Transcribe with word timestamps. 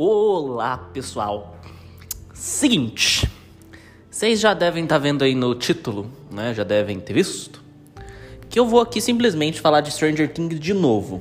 Olá, 0.00 0.78
pessoal. 0.92 1.56
Seguinte, 2.32 3.28
vocês 4.08 4.38
já 4.38 4.54
devem 4.54 4.84
estar 4.84 4.94
tá 4.94 4.98
vendo 5.00 5.24
aí 5.24 5.34
no 5.34 5.56
título, 5.56 6.08
né? 6.30 6.54
Já 6.54 6.62
devem 6.62 7.00
ter 7.00 7.12
visto 7.12 7.60
que 8.48 8.60
eu 8.60 8.64
vou 8.64 8.80
aqui 8.80 9.00
simplesmente 9.00 9.60
falar 9.60 9.80
de 9.80 9.90
Stranger 9.90 10.32
Things 10.32 10.60
de 10.60 10.72
novo. 10.72 11.20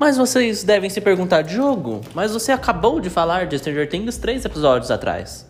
Mas 0.00 0.16
vocês 0.16 0.64
devem 0.64 0.90
se 0.90 1.00
perguntar, 1.00 1.42
Diogo, 1.42 2.00
mas 2.12 2.32
você 2.32 2.50
acabou 2.50 2.98
de 2.98 3.08
falar 3.08 3.46
de 3.46 3.56
Stranger 3.56 3.88
Things 3.88 4.18
três 4.18 4.44
episódios 4.44 4.90
atrás. 4.90 5.48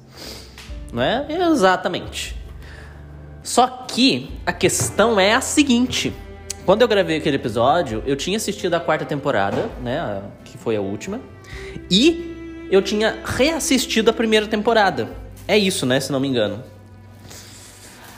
Não 0.93 1.03
é? 1.03 1.27
Exatamente. 1.51 2.37
Só 3.43 3.67
que 3.67 4.31
a 4.45 4.53
questão 4.53 5.19
é 5.19 5.33
a 5.33 5.41
seguinte. 5.41 6.13
Quando 6.67 6.83
eu 6.83 6.89
gravei 6.89 7.17
aquele 7.17 7.37
episódio, 7.37 8.03
eu 8.05 8.15
tinha 8.15 8.37
assistido 8.37 8.75
a 8.75 8.81
quarta 8.81 9.07
temporada, 9.07 9.71
né? 9.81 10.23
Que 10.45 10.59
foi 10.59 10.77
a 10.77 10.83
última. 10.83 11.19
E 11.91 12.67
eu 12.71 12.83
tinha 12.83 13.19
reassistido 13.25 14.11
a 14.11 14.13
primeira 14.13 14.47
temporada. 14.47 15.09
É 15.47 15.57
isso, 15.57 15.87
né? 15.87 15.99
Se 16.01 16.13
não 16.13 16.21
me 16.21 16.29
engano. 16.29 16.63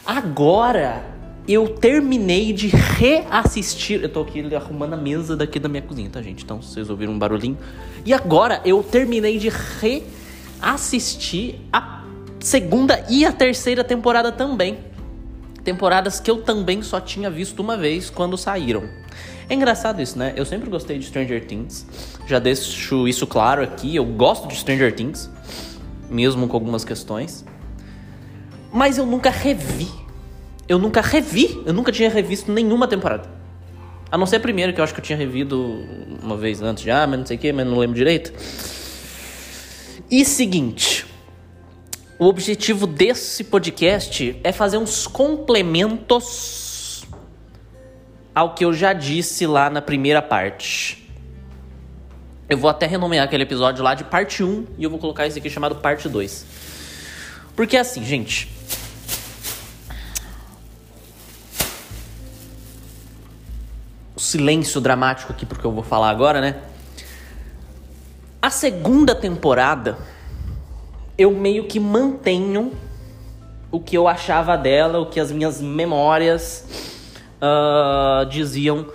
Agora 0.05 1.05
eu 1.47 1.69
terminei 1.69 2.53
de 2.53 2.69
reassistir. 2.69 4.03
Eu 4.03 4.09
tô 4.09 4.23
aqui 4.23 4.55
arrumando 4.55 4.95
a 4.95 4.97
mesa 4.97 5.37
daqui 5.37 5.59
da 5.59 5.69
minha 5.69 5.83
cozinha, 5.83 6.11
tá, 6.11 6.21
gente? 6.23 6.45
Então, 6.45 6.61
vocês 6.63 6.91
ouviram 6.91 7.13
um 7.13 7.19
barulhinho. 7.19 7.59
E 8.05 8.13
agora 8.13 8.61
eu 8.65 8.83
terminei 8.83 9.39
de 9.39 9.51
reassistir 10.61 11.57
a 11.73 12.05
segunda 12.41 13.05
e 13.09 13.25
a 13.25 13.33
terceira 13.33 13.85
temporada 13.85 14.33
também. 14.33 14.79
Temporadas 15.63 16.19
que 16.19 16.31
eu 16.31 16.43
também 16.43 16.83
só 16.83 17.01
tinha 17.01 17.31
visto 17.31 17.61
uma 17.61 17.77
vez 17.77 18.11
quando 18.11 18.37
saíram. 18.37 18.83
É 19.51 19.55
engraçado 19.55 20.01
isso, 20.01 20.19
né? 20.19 20.33
Eu 20.35 20.47
sempre 20.47 20.71
gostei 20.71 20.99
de 20.99 21.05
Stranger 21.05 21.45
Things. 21.45 21.87
Já 22.27 22.39
deixo 22.39 23.07
isso 23.07 23.27
claro 23.27 23.63
aqui. 23.63 23.95
Eu 23.95 24.07
gosto 24.07 24.49
de 24.49 24.55
Stranger 24.55 24.95
Things, 24.95 25.29
mesmo 26.09 26.49
com 26.49 26.57
algumas 26.57 26.85
questões. 26.85 27.45
Mas 28.73 28.97
eu 28.97 29.05
nunca 29.05 29.29
revi 29.29 30.01
eu 30.71 30.79
nunca 30.79 31.01
revi, 31.01 31.61
eu 31.67 31.73
nunca 31.73 31.91
tinha 31.91 32.09
revisto 32.09 32.53
nenhuma 32.53 32.87
temporada. 32.87 33.29
A 34.09 34.17
não 34.17 34.25
ser 34.25 34.37
a 34.37 34.41
primeira, 34.41 34.73
que 34.73 34.79
eu 34.79 34.85
acho 34.85 34.95
que 34.95 35.01
eu 35.01 35.05
tinha 35.05 35.19
revido 35.19 35.85
uma 36.23 36.37
vez 36.37 36.63
antes 36.63 36.85
já, 36.85 37.05
mas 37.09 37.19
não 37.19 37.27
sei 37.27 37.37
o 37.37 37.41
que, 37.41 37.53
mas 37.53 37.67
não 37.67 37.77
lembro 37.77 37.97
direito. 37.97 38.33
E 40.09 40.25
seguinte, 40.25 41.05
o 42.21 42.27
objetivo 42.27 42.87
desse 42.87 43.43
podcast 43.43 44.39
é 44.45 44.53
fazer 44.53 44.79
uns 44.79 45.09
complementos 45.09 46.70
ao 48.35 48.55
que 48.55 48.65
eu 48.65 48.73
já 48.73 48.93
disse 48.93 49.47
lá 49.47 49.69
na 49.69 49.83
primeira 49.83 50.23
parte. 50.23 51.11
Eu 52.49 52.59
vou 52.59 52.69
até 52.71 52.87
renomear 52.87 53.25
aquele 53.25 53.45
episódio 53.45 53.83
lá 53.83 53.95
de 53.95 54.05
parte 54.05 54.43
1 54.43 54.67
e 54.79 54.85
eu 54.85 54.91
vou 54.91 54.99
colocar 54.99 55.27
esse 55.27 55.39
aqui 55.39 55.49
chamado 55.49 55.77
parte 55.77 56.09
2. 56.09 56.47
Porque 57.55 57.77
assim, 57.77 58.05
gente, 58.05 58.51
silêncio 64.31 64.81
dramático 64.81 65.33
aqui 65.33 65.45
porque 65.45 65.67
eu 65.67 65.73
vou 65.73 65.83
falar 65.83 66.11
agora, 66.11 66.41
né? 66.41 66.57
A 68.41 68.51
segunda 68.51 69.15
temporada 69.15 69.99
eu 71.19 71.33
meio 71.33 71.65
que 71.65 71.81
mantenho 71.81 72.73
o 73.71 73.81
que 73.81 73.97
eu 73.97 74.09
achava 74.09 74.57
dela, 74.57 74.99
o 74.99 75.07
que 75.07 75.21
as 75.21 75.31
minhas 75.31 75.61
memórias 75.61 76.65
uh, 77.41 78.27
diziam 78.27 78.87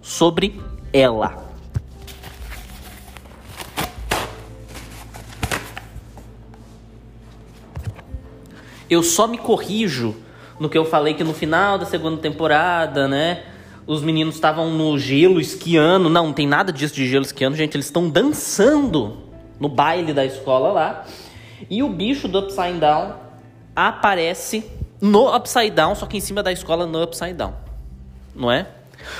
sobre 0.00 0.60
ela. 0.92 1.42
Eu 8.88 9.02
só 9.02 9.26
me 9.26 9.38
corrijo 9.38 10.14
no 10.60 10.68
que 10.68 10.78
eu 10.78 10.84
falei 10.84 11.14
que 11.14 11.24
no 11.24 11.34
final 11.34 11.78
da 11.78 11.86
segunda 11.86 12.20
temporada, 12.20 13.08
né? 13.08 13.44
os 13.86 14.02
meninos 14.02 14.34
estavam 14.34 14.70
no 14.70 14.98
gelo 14.98 15.40
esquiando. 15.40 16.08
Não, 16.08 16.26
não 16.26 16.32
tem 16.32 16.46
nada 16.46 16.72
disso 16.72 16.94
de 16.94 17.06
gelo 17.08 17.24
esquiando, 17.24 17.56
gente. 17.56 17.76
Eles 17.76 17.86
estão 17.86 18.08
dançando 18.08 19.18
no 19.58 19.68
baile 19.68 20.12
da 20.12 20.24
escola 20.24 20.72
lá. 20.72 21.04
E 21.68 21.82
o 21.82 21.88
bicho 21.88 22.28
do 22.28 22.40
Upside 22.40 22.78
Down 22.78 23.14
aparece 23.74 24.64
no 25.00 25.34
Upside 25.34 25.70
Down, 25.70 25.94
só 25.94 26.06
que 26.06 26.16
em 26.16 26.20
cima 26.20 26.42
da 26.42 26.52
escola 26.52 26.86
no 26.86 27.02
Upside 27.02 27.34
Down. 27.34 27.63
Não 28.34 28.50
é? 28.50 28.66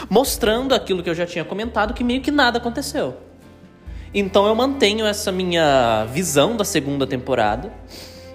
Mostrando 0.08 0.74
aquilo 0.74 1.02
que 1.02 1.10
eu 1.10 1.14
já 1.14 1.26
tinha 1.26 1.44
comentado, 1.44 1.94
que 1.94 2.02
meio 2.02 2.20
que 2.20 2.30
nada 2.30 2.58
aconteceu. 2.58 3.16
Então 4.12 4.46
eu 4.46 4.54
mantenho 4.54 5.04
essa 5.06 5.32
minha 5.32 6.06
visão 6.12 6.56
da 6.56 6.64
segunda 6.64 7.06
temporada 7.06 7.72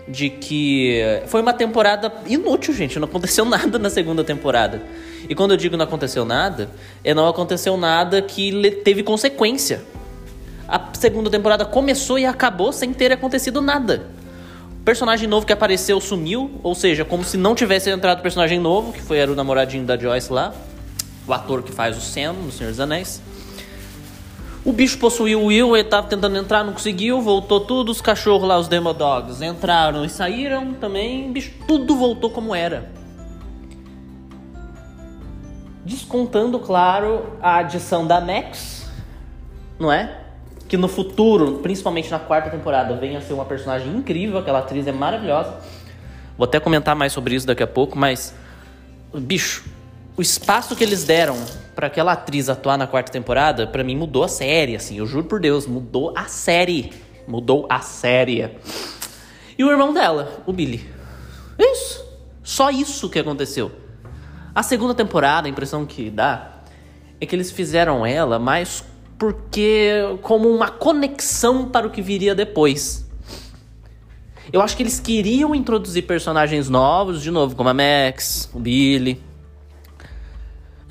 de 0.10 0.30
que 0.30 1.02
foi 1.28 1.42
uma 1.42 1.54
temporada 1.54 2.12
inútil, 2.26 2.74
gente. 2.74 3.00
Não 3.00 3.08
aconteceu 3.08 3.46
nada 3.46 3.78
na 3.80 3.90
segunda 3.90 4.24
temporada. 4.24 4.82
E 5.30 5.36
quando 5.36 5.52
eu 5.52 5.58
digo 5.58 5.78
não 5.78 5.86
aconteceu 5.86 6.26
nada, 6.26 6.70
é 7.04 7.14
não 7.14 7.28
aconteceu 7.28 7.78
nada 7.78 8.22
que 8.22 8.72
teve 8.84 9.04
consequência. 9.04 9.82
A 10.68 10.90
segunda 10.94 11.30
temporada 11.30 11.66
começou 11.66 12.20
e 12.20 12.26
acabou 12.26 12.74
sem 12.74 12.94
ter 12.94 13.12
acontecido 13.12 13.62
nada. 13.62 14.08
O 14.82 14.84
personagem 14.84 15.28
novo 15.28 15.46
que 15.46 15.54
apareceu 15.54 16.00
sumiu, 16.02 16.60
ou 16.64 16.74
seja, 16.74 17.06
como 17.06 17.24
se 17.24 17.38
não 17.38 17.54
tivesse 17.54 17.90
entrado 17.90 18.22
personagem 18.22 18.60
novo, 18.60 18.92
que 18.92 19.02
foi 19.02 19.18
era 19.18 19.32
o 19.32 19.36
namoradinho 19.36 19.84
da 19.84 19.98
Joyce 19.98 20.32
lá, 20.32 20.54
o 21.30 21.34
ator 21.34 21.62
que 21.62 21.72
faz 21.72 21.98
o 21.98 22.02
Sam 22.02 22.34
no 22.34 22.52
Senhor 22.52 22.72
dos 22.72 22.80
Anéis. 22.80 23.22
O 24.66 24.74
bicho 24.74 24.98
possuiu 24.98 25.42
o 25.42 25.46
Will, 25.46 25.76
ele 25.76 25.88
tava 25.88 26.08
tentando 26.08 26.38
entrar, 26.38 26.64
não 26.64 26.74
conseguiu, 26.74 27.22
voltou 27.22 27.62
tudo, 27.62 27.92
os 27.92 28.02
cachorros 28.02 28.48
lá, 28.48 28.58
os 28.58 28.68
Demodogs, 28.68 29.42
entraram 29.42 30.04
e 30.04 30.10
saíram 30.10 30.74
também, 30.74 31.32
bicho, 31.32 31.54
tudo 31.66 31.96
voltou 31.96 32.30
como 32.30 32.54
era. 32.54 32.92
Descontando, 35.86 36.60
claro, 36.60 37.38
a 37.42 37.58
adição 37.58 38.06
da 38.06 38.20
Max, 38.20 38.86
não 39.80 39.92
é? 39.92 40.18
Que 40.68 40.76
no 40.76 40.88
futuro, 40.88 41.60
principalmente 41.64 42.12
na 42.12 42.20
quarta 42.20 42.50
temporada, 42.50 42.96
venha 42.96 43.20
a 43.20 43.22
ser 43.22 43.34
uma 43.34 43.46
personagem 43.46 43.96
incrível, 43.96 44.38
aquela 44.38 44.60
atriz 44.60 44.86
é 44.86 44.92
maravilhosa. 44.92 45.56
Vou 46.38 46.46
até 46.46 46.60
comentar 46.60 46.96
mais 46.96 47.14
sobre 47.14 47.34
isso 47.34 47.48
daqui 47.48 47.64
a 47.64 47.68
pouco, 47.68 47.98
mas. 47.98 48.36
Bicho, 49.14 49.64
o 50.20 50.22
espaço 50.22 50.76
que 50.76 50.84
eles 50.84 51.06
deram 51.06 51.38
para 51.74 51.88
aquela 51.88 52.12
atriz 52.12 52.50
atuar 52.50 52.78
na 52.78 52.86
quarta 52.86 53.10
temporada, 53.10 53.66
para 53.66 53.86
mim 53.86 53.96
mudou 53.96 54.22
a 54.22 54.28
série, 54.28 54.76
assim, 54.76 54.98
eu 54.98 55.08
juro 55.08 55.24
por 55.24 55.40
Deus, 55.40 55.66
mudou 55.66 56.14
a 56.14 56.26
série. 56.26 56.92
Mudou 57.26 57.66
a 57.70 57.80
série. 57.80 58.52
E 59.58 59.64
o 59.64 59.72
irmão 59.72 59.94
dela, 59.94 60.44
o 60.46 60.52
Billy. 60.52 60.86
Isso. 61.58 62.04
Só 62.44 62.70
isso 62.70 63.10
que 63.10 63.18
aconteceu. 63.18 63.72
A 64.54 64.62
segunda 64.62 64.94
temporada, 64.94 65.48
a 65.48 65.50
impressão 65.50 65.86
que 65.86 66.10
dá 66.10 66.64
é 67.22 67.26
que 67.26 67.34
eles 67.34 67.50
fizeram 67.50 68.06
ela 68.06 68.38
mais 68.38 68.84
porque 69.18 70.18
como 70.22 70.50
uma 70.50 70.70
conexão 70.70 71.70
para 71.70 71.88
o 71.88 71.90
que 71.90 72.02
viria 72.02 72.36
depois. 72.36 73.10
Eu 74.52 74.62
acho 74.62 74.76
que 74.76 74.84
eles 74.84 75.00
queriam 75.00 75.56
introduzir 75.56 76.06
personagens 76.06 76.68
novos, 76.68 77.22
de 77.24 77.32
novo, 77.32 77.56
como 77.56 77.70
a 77.70 77.74
Max, 77.74 78.50
o 78.54 78.60
Billy, 78.60 79.29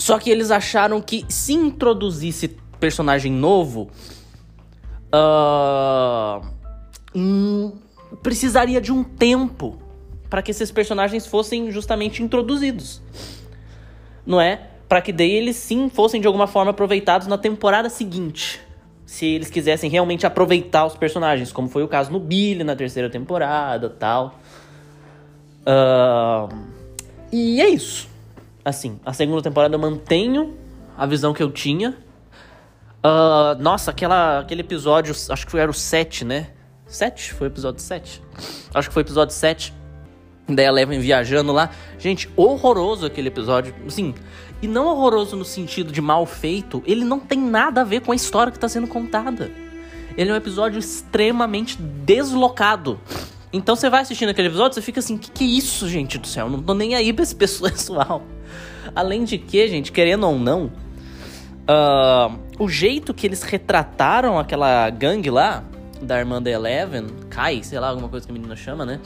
só 0.08 0.18
que 0.18 0.30
eles 0.30 0.50
acharam 0.50 1.02
que 1.02 1.26
se 1.28 1.52
introduzisse 1.52 2.56
personagem 2.80 3.30
novo, 3.30 3.90
uh, 5.12 6.40
hum, 7.14 7.72
precisaria 8.22 8.80
de 8.80 8.90
um 8.90 9.04
tempo 9.04 9.76
para 10.30 10.40
que 10.40 10.50
esses 10.50 10.70
personagens 10.70 11.26
fossem 11.26 11.70
justamente 11.70 12.22
introduzidos, 12.22 13.02
não 14.24 14.40
é? 14.40 14.68
Para 14.88 15.02
que 15.02 15.12
daí 15.12 15.30
eles 15.30 15.56
sim 15.56 15.90
fossem 15.90 16.22
de 16.22 16.26
alguma 16.26 16.46
forma 16.46 16.70
aproveitados 16.70 17.26
na 17.26 17.36
temporada 17.36 17.90
seguinte. 17.90 18.62
Se 19.04 19.26
eles 19.26 19.50
quisessem 19.50 19.90
realmente 19.90 20.26
aproveitar 20.26 20.86
os 20.86 20.96
personagens, 20.96 21.52
como 21.52 21.68
foi 21.68 21.82
o 21.82 21.88
caso 21.88 22.10
no 22.10 22.18
Billy 22.18 22.64
na 22.64 22.74
terceira 22.74 23.10
temporada 23.10 23.90
tal. 23.90 24.40
Uh, 25.66 26.48
e 27.30 27.60
é 27.60 27.68
isso. 27.68 28.08
Assim, 28.64 29.00
a 29.04 29.12
segunda 29.12 29.42
temporada 29.42 29.74
eu 29.74 29.78
mantenho 29.78 30.56
a 30.96 31.06
visão 31.06 31.32
que 31.32 31.42
eu 31.42 31.50
tinha. 31.50 31.96
Uh, 32.98 33.60
nossa, 33.60 33.90
aquela, 33.90 34.40
aquele 34.40 34.62
episódio, 34.62 35.14
acho 35.30 35.46
que 35.46 35.56
era 35.56 35.70
o 35.70 35.74
7, 35.74 36.24
né? 36.24 36.48
7? 36.86 37.34
Foi 37.34 37.46
o 37.46 37.50
episódio 37.50 37.80
7? 37.80 38.22
Acho 38.74 38.88
que 38.88 38.94
foi 38.94 39.02
o 39.02 39.04
episódio 39.04 39.34
7. 39.34 39.72
Daí 40.48 40.66
a 40.66 40.68
Eleven 40.68 40.98
viajando 40.98 41.52
lá. 41.52 41.70
Gente, 41.98 42.28
horroroso 42.34 43.06
aquele 43.06 43.28
episódio. 43.28 43.74
Assim, 43.86 44.14
e 44.60 44.66
não 44.66 44.86
horroroso 44.86 45.36
no 45.36 45.44
sentido 45.44 45.92
de 45.92 46.00
mal 46.00 46.26
feito, 46.26 46.82
ele 46.86 47.04
não 47.04 47.20
tem 47.20 47.38
nada 47.38 47.82
a 47.82 47.84
ver 47.84 48.00
com 48.00 48.12
a 48.12 48.16
história 48.16 48.50
que 48.50 48.56
está 48.56 48.68
sendo 48.68 48.86
contada. 48.88 49.50
Ele 50.16 50.30
é 50.30 50.32
um 50.32 50.36
episódio 50.36 50.78
extremamente 50.78 51.80
deslocado. 51.80 52.98
Então 53.52 53.76
você 53.76 53.88
vai 53.88 54.02
assistindo 54.02 54.30
aquele 54.30 54.48
episódio, 54.48 54.74
você 54.74 54.82
fica 54.82 54.98
assim, 54.98 55.16
que 55.16 55.30
que 55.30 55.44
é 55.44 55.46
isso, 55.46 55.88
gente 55.88 56.18
do 56.18 56.26
céu? 56.26 56.50
Não 56.50 56.60
tô 56.60 56.74
nem 56.74 56.94
aí 56.94 57.12
pra 57.12 57.22
esse 57.22 57.36
pessoal. 57.36 58.22
Além 58.98 59.22
de 59.22 59.38
que, 59.38 59.68
gente, 59.68 59.92
querendo 59.92 60.26
ou 60.26 60.36
não, 60.36 60.72
uh, 61.70 62.36
o 62.58 62.68
jeito 62.68 63.14
que 63.14 63.28
eles 63.28 63.44
retrataram 63.44 64.40
aquela 64.40 64.90
gangue 64.90 65.30
lá 65.30 65.62
da 66.02 66.18
irmã 66.18 66.42
da 66.42 66.50
Eleven, 66.50 67.06
Kai, 67.30 67.62
sei 67.62 67.78
lá, 67.78 67.90
alguma 67.90 68.08
coisa 68.08 68.26
que 68.26 68.32
a 68.32 68.34
menina 68.34 68.56
chama, 68.56 68.84
né? 68.84 68.98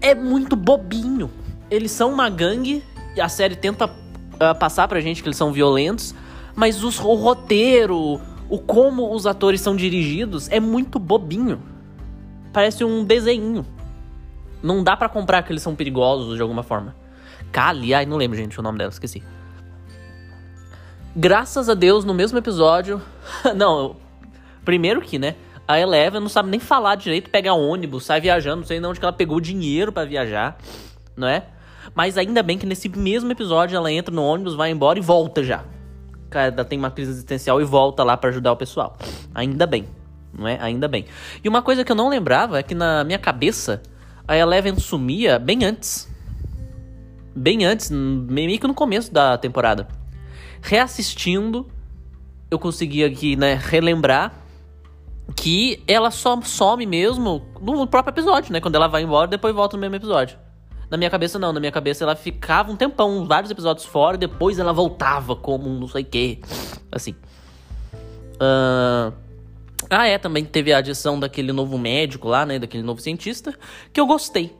É 0.00 0.14
muito 0.14 0.54
bobinho. 0.54 1.28
Eles 1.68 1.90
são 1.90 2.12
uma 2.12 2.30
gangue 2.30 2.80
e 3.16 3.20
a 3.20 3.28
série 3.28 3.56
tenta 3.56 3.86
uh, 3.86 4.54
passar 4.56 4.86
pra 4.86 5.00
gente 5.00 5.20
que 5.20 5.26
eles 5.26 5.36
são 5.36 5.52
violentos, 5.52 6.14
mas 6.54 6.84
os, 6.84 7.00
o 7.00 7.14
roteiro, 7.14 8.20
o 8.48 8.58
como 8.60 9.12
os 9.12 9.26
atores 9.26 9.60
são 9.62 9.74
dirigidos 9.74 10.48
é 10.48 10.60
muito 10.60 11.00
bobinho. 11.00 11.60
Parece 12.52 12.84
um 12.84 13.02
desenho. 13.02 13.66
Não 14.62 14.84
dá 14.84 14.96
para 14.96 15.08
comprar 15.08 15.42
que 15.42 15.50
eles 15.50 15.60
são 15.60 15.74
perigosos 15.74 16.36
de 16.36 16.40
alguma 16.42 16.62
forma. 16.62 17.02
Kali, 17.52 17.94
ai, 17.94 18.06
não 18.06 18.16
lembro, 18.16 18.36
gente, 18.36 18.58
o 18.58 18.62
nome 18.62 18.78
dela, 18.78 18.90
esqueci. 18.90 19.22
Graças 21.16 21.68
a 21.68 21.74
Deus, 21.74 22.04
no 22.04 22.12
mesmo 22.12 22.38
episódio. 22.38 23.00
não, 23.54 23.96
primeiro 24.64 25.00
que, 25.00 25.18
né? 25.18 25.36
A 25.66 25.80
Eleven 25.80 26.20
não 26.20 26.28
sabe 26.28 26.50
nem 26.50 26.60
falar 26.60 26.94
direito, 26.96 27.30
pega 27.30 27.54
ônibus, 27.54 28.04
sai 28.04 28.20
viajando, 28.20 28.56
não 28.56 28.66
sei 28.66 28.80
nem 28.80 28.90
onde 28.90 28.98
que 28.98 29.04
ela 29.04 29.12
pegou 29.12 29.40
dinheiro 29.40 29.90
para 29.92 30.06
viajar, 30.06 30.58
não 31.16 31.26
é? 31.26 31.44
Mas 31.94 32.18
ainda 32.18 32.42
bem 32.42 32.58
que 32.58 32.66
nesse 32.66 32.88
mesmo 32.88 33.30
episódio 33.32 33.76
ela 33.76 33.90
entra 33.90 34.14
no 34.14 34.22
ônibus, 34.22 34.54
vai 34.54 34.70
embora 34.70 34.98
e 34.98 35.02
volta 35.02 35.42
já. 35.42 35.64
Ela 36.30 36.64
tem 36.64 36.78
uma 36.78 36.90
crise 36.90 37.12
existencial 37.12 37.60
e 37.60 37.64
volta 37.64 38.02
lá 38.02 38.16
para 38.16 38.30
ajudar 38.30 38.52
o 38.52 38.56
pessoal. 38.56 38.96
Ainda 39.34 39.66
bem, 39.66 39.86
não 40.36 40.48
é? 40.48 40.58
Ainda 40.60 40.88
bem. 40.88 41.06
E 41.42 41.48
uma 41.48 41.62
coisa 41.62 41.84
que 41.84 41.92
eu 41.92 41.96
não 41.96 42.08
lembrava 42.08 42.58
é 42.58 42.62
que 42.62 42.74
na 42.74 43.04
minha 43.04 43.18
cabeça 43.18 43.80
a 44.26 44.36
Eleven 44.36 44.78
sumia 44.78 45.38
bem 45.38 45.64
antes. 45.64 46.12
Bem 47.34 47.64
antes, 47.64 47.90
meio 47.90 48.58
que 48.58 48.66
no 48.66 48.74
começo 48.74 49.12
da 49.12 49.36
temporada. 49.36 49.88
Reassistindo, 50.62 51.66
eu 52.50 52.58
consegui 52.58 53.04
aqui, 53.04 53.36
né, 53.36 53.58
relembrar 53.60 54.44
que 55.36 55.82
ela 55.88 56.10
só 56.10 56.40
some 56.42 56.86
mesmo 56.86 57.42
no 57.60 57.86
próprio 57.86 58.12
episódio, 58.12 58.52
né? 58.52 58.60
Quando 58.60 58.74
ela 58.74 58.86
vai 58.86 59.02
embora, 59.02 59.26
depois 59.26 59.54
volta 59.54 59.76
no 59.76 59.80
mesmo 59.80 59.96
episódio. 59.96 60.38
Na 60.90 60.96
minha 60.96 61.10
cabeça, 61.10 61.38
não. 61.38 61.52
Na 61.52 61.60
minha 61.60 61.72
cabeça, 61.72 62.04
ela 62.04 62.14
ficava 62.14 62.70
um 62.70 62.76
tempão, 62.76 63.24
vários 63.26 63.50
episódios 63.50 63.86
fora, 63.86 64.18
depois 64.18 64.58
ela 64.58 64.72
voltava 64.72 65.34
como 65.34 65.68
um 65.68 65.78
não 65.78 65.88
sei 65.88 66.02
o 66.02 66.06
quê. 66.06 66.38
Assim. 66.92 67.14
Uh... 68.34 69.12
Ah, 69.90 70.06
é, 70.06 70.18
também 70.18 70.44
teve 70.44 70.72
a 70.72 70.78
adição 70.78 71.20
daquele 71.20 71.52
novo 71.52 71.78
médico 71.78 72.28
lá, 72.28 72.46
né? 72.46 72.58
Daquele 72.58 72.82
novo 72.82 73.00
cientista, 73.00 73.54
que 73.92 74.00
eu 74.00 74.06
gostei. 74.06 74.54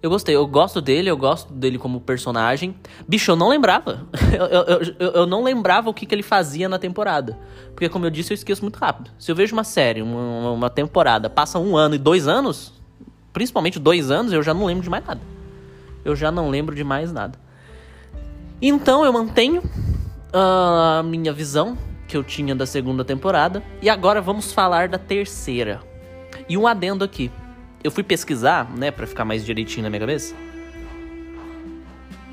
Eu 0.00 0.10
gostei, 0.10 0.36
eu 0.36 0.46
gosto 0.46 0.80
dele, 0.80 1.10
eu 1.10 1.16
gosto 1.16 1.52
dele 1.52 1.78
como 1.78 2.00
personagem. 2.00 2.74
Bicho, 3.06 3.32
eu 3.32 3.36
não 3.36 3.48
lembrava. 3.48 4.06
eu, 4.32 4.46
eu, 4.46 4.94
eu, 4.98 5.12
eu, 5.12 5.26
não 5.26 5.42
lembrava 5.42 5.90
o 5.90 5.94
que, 5.94 6.06
que 6.06 6.14
ele 6.14 6.22
fazia 6.22 6.68
na 6.68 6.78
temporada. 6.78 7.36
Porque, 7.74 7.88
como 7.88 8.06
eu 8.06 8.10
disse, 8.10 8.32
eu 8.32 8.34
esqueço 8.36 8.62
muito 8.62 8.76
rápido. 8.76 9.10
Se 9.18 9.30
eu 9.30 9.34
vejo 9.34 9.54
uma 9.54 9.64
série, 9.64 10.00
uma, 10.00 10.52
uma 10.52 10.70
temporada, 10.70 11.28
passa 11.28 11.58
um 11.58 11.76
ano 11.76 11.96
e 11.96 11.98
dois 11.98 12.28
anos, 12.28 12.72
principalmente 13.32 13.78
dois 13.78 14.10
anos, 14.10 14.32
eu 14.32 14.42
já 14.42 14.54
não 14.54 14.64
lembro 14.64 14.84
de 14.84 14.90
mais 14.90 15.04
nada 15.04 15.20
eu 16.08 16.16
já 16.16 16.30
não 16.30 16.48
lembro 16.48 16.74
de 16.74 16.82
mais 16.82 17.12
nada. 17.12 17.38
Então 18.60 19.04
eu 19.04 19.12
mantenho 19.12 19.62
a 20.32 21.02
minha 21.04 21.32
visão 21.32 21.76
que 22.06 22.16
eu 22.16 22.24
tinha 22.24 22.54
da 22.54 22.66
segunda 22.66 23.04
temporada 23.04 23.62
e 23.82 23.90
agora 23.90 24.20
vamos 24.20 24.52
falar 24.52 24.88
da 24.88 24.98
terceira. 24.98 25.80
E 26.48 26.56
um 26.56 26.66
adendo 26.66 27.04
aqui. 27.04 27.30
Eu 27.88 27.90
fui 27.90 28.02
pesquisar, 28.02 28.70
né, 28.76 28.90
para 28.90 29.06
ficar 29.06 29.24
mais 29.24 29.42
direitinho 29.42 29.84
na 29.84 29.88
minha 29.88 30.00
cabeça. 30.00 30.34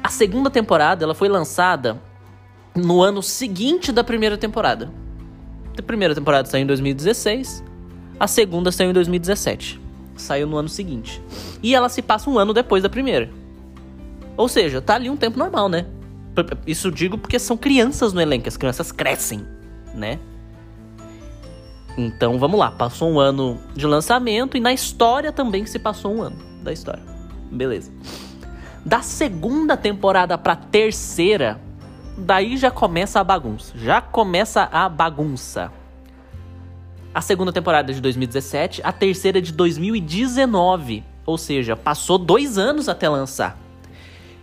A 0.04 0.10
segunda 0.10 0.50
temporada, 0.50 1.06
ela 1.06 1.16
foi 1.16 1.30
lançada 1.30 1.98
no 2.76 3.02
ano 3.02 3.24
seguinte 3.24 3.94
da 3.94 4.04
primeira 4.04 4.38
temporada. 4.38 4.92
A 5.80 5.82
primeira 5.82 6.14
temporada 6.14 6.46
saiu 6.50 6.64
em 6.64 6.66
2016, 6.66 7.64
a 8.20 8.28
segunda 8.28 8.70
saiu 8.70 8.90
em 8.90 8.94
2017. 8.94 9.80
Saiu 10.18 10.46
no 10.46 10.58
ano 10.58 10.68
seguinte. 10.68 11.22
E 11.64 11.74
ela 11.74 11.88
se 11.88 12.02
passa 12.02 12.30
um 12.30 12.38
ano 12.38 12.54
depois 12.54 12.84
da 12.84 12.90
primeira. 12.90 13.30
Ou 14.36 14.50
seja, 14.50 14.82
tá 14.82 14.96
ali 14.96 15.10
um 15.10 15.16
tempo 15.16 15.40
normal, 15.40 15.70
né? 15.70 15.86
Isso 16.68 16.92
digo 16.92 17.18
porque 17.18 17.40
são 17.40 17.56
crianças 17.56 18.12
no 18.12 18.20
elenco, 18.20 18.50
as 18.50 18.58
crianças 18.58 18.92
crescem, 18.92 19.48
né? 19.94 20.20
Então 21.98 22.38
vamos 22.38 22.60
lá, 22.60 22.72
passou 22.72 23.10
um 23.10 23.20
ano 23.20 23.58
de 23.74 23.88
lançamento 23.88 24.58
e 24.58 24.60
na 24.60 24.74
história 24.74 25.32
também 25.32 25.66
se 25.66 25.80
passou 25.80 26.14
um 26.16 26.22
ano 26.22 26.38
da 26.62 26.74
história. 26.74 27.04
Beleza. 27.52 27.92
Da 28.86 29.02
segunda 29.02 29.78
temporada 29.78 30.38
pra 30.38 30.56
terceira, 30.56 31.60
daí 32.18 32.58
já 32.58 32.70
começa 32.70 33.20
a 33.20 33.24
bagunça. 33.24 33.74
Já 33.78 34.02
começa 34.02 34.70
a 34.72 34.88
bagunça. 34.90 35.72
A 37.14 37.22
segunda 37.22 37.54
temporada 37.54 37.92
é 37.92 37.96
de 37.96 38.02
2017, 38.02 38.82
a 38.84 38.92
terceira 38.92 39.38
é 39.38 39.42
de 39.42 39.54
2019. 39.54 41.04
Ou 41.26 41.38
seja, 41.38 41.76
passou 41.76 42.18
dois 42.18 42.58
anos 42.58 42.90
até 42.90 43.08
lançar. 43.10 43.58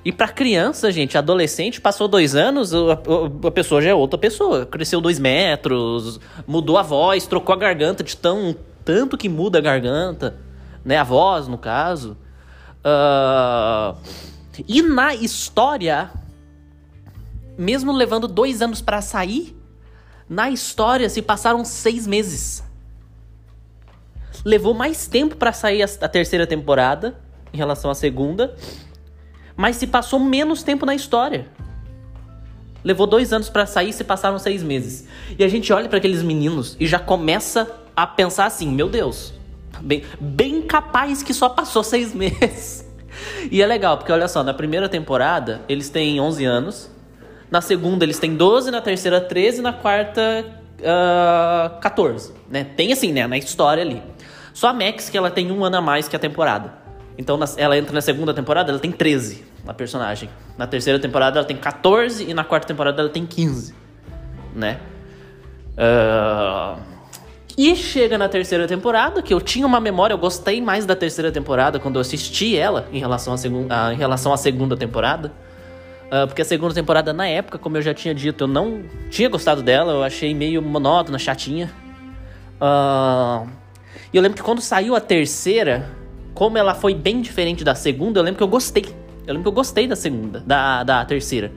E 0.05 0.11
para 0.11 0.29
criança, 0.29 0.91
gente, 0.91 1.17
adolescente, 1.17 1.81
passou 1.81 2.09
dois 2.09 2.35
anos, 2.35 2.75
a, 2.75 2.99
a, 3.47 3.51
pessoa 3.53 3.81
já 3.81 3.91
é 3.91 3.95
outra 3.95 4.19
pessoa. 4.19 4.67
Cresceu 4.67 5.01
dois 5.01 5.19
metros, 5.19 6.19
mudou 6.45 6.77
a 6.77 6.83
voz, 6.83 7.27
trocou 7.27 7.55
a 7.55 7.59
garganta 7.59 8.03
de 8.03 8.17
tão 8.17 8.57
tanto 8.85 9.17
que 9.17 9.29
muda 9.29 9.59
a 9.59 9.61
garganta, 9.61 10.37
né? 10.85 10.97
A 10.97 11.05
voz, 11.05 11.47
no 11.47 11.57
caso. 11.57 12.17
Uh, 12.85 13.97
e 14.67 14.83
na 14.83 15.15
história, 15.15 16.11
mesmo 17.57 17.93
levando 17.93 18.27
dois 18.27 18.61
anos 18.61 18.81
para 18.81 19.01
sair, 19.01 19.57
na 20.29 20.51
história 20.51 21.09
se 21.09 21.23
passaram 21.23 21.65
seis 21.65 22.09
meses. 22.09 22.65
Levou 24.45 24.75
mais 24.75 25.07
tempo 25.07 25.37
para 25.37 25.53
sair 25.53 25.85
a, 25.85 25.87
a 26.01 26.09
terceira 26.09 26.45
temporada 26.45 27.21
em 27.53 27.57
relação 27.57 27.89
à 27.89 27.95
segunda 27.95 28.57
mas 29.57 29.77
se 29.77 29.87
passou 29.87 30.19
menos 30.19 30.63
tempo 30.63 30.87
na 30.87 30.95
história. 30.95 31.47
Levou 32.85 33.07
dois 33.07 33.33
anos 33.33 33.49
para 33.49 33.65
sair, 33.65 33.93
se 33.93 34.03
passaram 34.03 34.39
seis 34.39 34.63
meses. 34.63 35.07
E 35.39 35.45
a 35.45 35.49
gente 35.49 35.73
olha 35.73 35.89
para 35.89 35.99
aqueles 35.99 36.23
meninos 36.23 36.77
e 36.81 36.87
já 36.87 36.99
começa 36.99 37.71
a 37.95 38.07
pensar 38.07 38.47
assim: 38.47 38.69
meu 38.69 38.89
Deus, 38.89 39.33
bem, 39.81 40.03
bem 40.21 40.63
capaz 40.63 41.23
que 41.23 41.33
só 41.33 41.49
passou 41.49 41.83
seis 41.85 42.13
meses. 42.13 42.91
E 43.51 43.63
é 43.63 43.67
legal, 43.67 43.99
porque 43.99 44.11
olha 44.11 44.27
só, 44.27 44.43
na 44.43 44.55
primeira 44.55 44.89
temporada 44.89 45.61
eles 45.69 45.91
têm 45.91 46.21
11 46.21 46.45
anos, 46.45 46.91
na 47.51 47.61
segunda 47.61 48.05
eles 48.05 48.19
têm 48.19 48.35
12, 48.35 48.71
na 48.71 48.81
terceira 48.81 49.21
13, 49.21 49.63
na 49.63 49.73
quarta 49.73 50.45
uh, 50.81 51.81
14. 51.81 52.33
Né? 52.51 52.65
Tem 52.65 52.93
assim, 52.93 53.13
né, 53.13 53.27
na 53.27 53.39
história 53.39 53.83
ali. 53.83 54.03
Só 54.53 54.69
a 54.69 54.73
Max 54.73 55.09
que 55.09 55.17
ela 55.17 55.31
tem 55.31 55.53
um 55.53 55.65
ano 55.65 55.77
a 55.77 55.81
mais 55.81 56.09
que 56.09 56.17
a 56.17 56.19
temporada. 56.19 56.82
Então 57.17 57.39
ela 57.57 57.77
entra 57.77 57.93
na 57.93 58.01
segunda 58.01 58.33
temporada, 58.33 58.71
ela 58.71 58.79
tem 58.79 58.91
13 58.91 59.45
na 59.65 59.75
personagem. 59.75 60.31
Na 60.57 60.67
terceira 60.67 60.99
temporada 60.99 61.39
ela 61.39 61.47
tem 61.47 61.57
14 61.57 62.29
e 62.29 62.35
na 62.35 62.45
quarta 62.45 62.67
temporada 62.67 63.01
ela 63.01 63.11
tem 63.11 63.27
15, 63.27 63.75
né? 64.55 64.81
Uh... 65.73 66.93
E 67.57 67.77
chega 67.77 68.17
na 68.17 68.29
terceira 68.29 68.67
temporada, 68.67 69.21
que 69.21 69.33
eu 69.33 69.41
tinha 69.41 69.67
uma 69.67 69.79
memória, 69.79 70.15
eu 70.15 70.19
gostei 70.19 70.61
mais 70.61 70.87
da 70.87 70.97
terceira 70.97 71.31
temporada 71.31 71.79
quando 71.79 71.97
eu 71.97 72.01
assisti 72.01 72.57
ela 72.57 72.89
em 72.91 72.99
relação 72.99 73.35
à, 73.35 73.37
segunda, 73.37 73.93
em 73.93 73.97
relação 73.97 74.33
à 74.33 74.39
segunda 74.39 74.75
temporada. 74.75 75.33
Uh, 76.07 76.27
porque 76.27 76.41
a 76.41 76.45
segunda 76.45 76.75
temporada, 76.75 77.13
na 77.13 77.27
época, 77.27 77.59
como 77.59 77.77
eu 77.77 77.83
já 77.83 77.93
tinha 77.93 78.15
dito, 78.15 78.45
eu 78.45 78.49
não 78.49 78.83
tinha 79.11 79.29
gostado 79.29 79.63
dela, 79.63 79.93
eu 79.93 80.03
achei 80.03 80.35
meio 80.35 80.63
monótona, 80.63 81.19
chatinha. 81.19 81.71
Uh... 82.61 83.47
E 84.13 84.17
eu 84.17 84.23
lembro 84.23 84.37
que 84.37 84.43
quando 84.43 84.61
saiu 84.61 84.95
a 84.95 85.01
terceira, 85.01 85.91
como 86.35 86.59
ela 86.59 86.75
foi 86.75 86.95
bem 86.95 87.21
diferente 87.21 87.65
da 87.65 87.75
segunda, 87.75 88.21
eu 88.21 88.25
lembro 88.25 88.39
que 88.39 88.43
eu 88.43 88.49
gostei. 88.49 88.85
Eu 89.27 89.35
lembro 89.35 89.43
que 89.43 89.49
eu 89.49 89.53
gostei 89.53 89.87
da 89.87 89.97
segunda, 89.97 90.41
da, 90.41 90.83
da 90.83 91.05
terceira. 91.05 91.53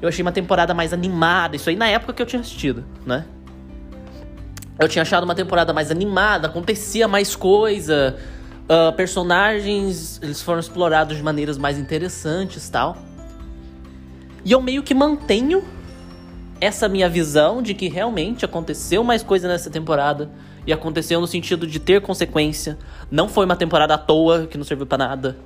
Eu 0.00 0.08
achei 0.08 0.22
uma 0.22 0.32
temporada 0.32 0.72
mais 0.74 0.92
animada, 0.92 1.56
isso 1.56 1.68
aí 1.68 1.76
na 1.76 1.88
época 1.88 2.12
que 2.12 2.22
eu 2.22 2.26
tinha 2.26 2.40
assistido, 2.40 2.84
né? 3.06 3.24
Eu 4.78 4.88
tinha 4.88 5.02
achado 5.02 5.24
uma 5.24 5.34
temporada 5.34 5.72
mais 5.72 5.90
animada, 5.90 6.48
acontecia 6.48 7.06
mais 7.06 7.36
coisa, 7.36 8.16
uh, 8.64 8.92
personagens 8.94 10.20
eles 10.22 10.42
foram 10.42 10.60
explorados 10.60 11.16
de 11.16 11.22
maneiras 11.22 11.56
mais 11.56 11.78
interessantes 11.78 12.68
tal. 12.68 12.96
E 14.44 14.52
eu 14.52 14.60
meio 14.60 14.82
que 14.82 14.94
mantenho 14.94 15.64
essa 16.60 16.88
minha 16.88 17.08
visão 17.08 17.62
de 17.62 17.74
que 17.74 17.88
realmente 17.88 18.44
aconteceu 18.44 19.04
mais 19.04 19.22
coisa 19.22 19.48
nessa 19.48 19.70
temporada 19.70 20.30
e 20.66 20.72
aconteceu 20.72 21.20
no 21.20 21.26
sentido 21.26 21.66
de 21.66 21.78
ter 21.78 22.00
consequência. 22.00 22.78
Não 23.10 23.28
foi 23.28 23.44
uma 23.44 23.56
temporada 23.56 23.94
à 23.94 23.98
toa 23.98 24.46
que 24.46 24.56
não 24.56 24.64
serviu 24.64 24.86
para 24.86 24.98
nada, 24.98 25.36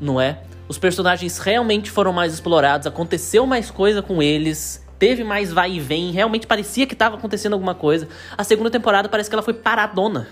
não 0.00 0.20
é? 0.20 0.42
Os 0.68 0.78
personagens 0.78 1.38
realmente 1.38 1.90
foram 1.90 2.12
mais 2.12 2.32
explorados, 2.32 2.86
aconteceu 2.86 3.44
mais 3.46 3.70
coisa 3.70 4.02
com 4.02 4.22
eles, 4.22 4.86
teve 4.98 5.24
mais 5.24 5.52
vai 5.52 5.72
e 5.72 5.80
vem, 5.80 6.12
realmente 6.12 6.46
parecia 6.46 6.86
que 6.86 6.92
estava 6.92 7.16
acontecendo 7.16 7.54
alguma 7.54 7.74
coisa. 7.74 8.08
A 8.38 8.44
segunda 8.44 8.70
temporada 8.70 9.08
parece 9.08 9.28
que 9.28 9.34
ela 9.34 9.42
foi 9.42 9.54
paradona. 9.54 10.28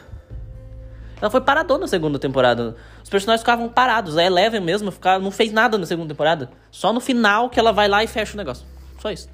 Ela 1.20 1.30
foi 1.30 1.40
paradona 1.40 1.80
na 1.80 1.86
segunda 1.88 2.18
temporada. 2.18 2.76
Os 3.02 3.10
personagens 3.10 3.40
ficavam 3.40 3.68
parados. 3.68 4.16
A 4.16 4.22
Eleven 4.22 4.60
mesmo 4.60 4.92
ficava, 4.92 5.22
não 5.22 5.32
fez 5.32 5.50
nada 5.50 5.76
na 5.76 5.84
segunda 5.84 6.08
temporada. 6.14 6.50
Só 6.70 6.92
no 6.92 7.00
final 7.00 7.50
que 7.50 7.58
ela 7.58 7.72
vai 7.72 7.88
lá 7.88 8.04
e 8.04 8.06
fecha 8.06 8.34
o 8.34 8.36
negócio. 8.36 8.64
Só 9.00 9.10
isso. 9.10 9.28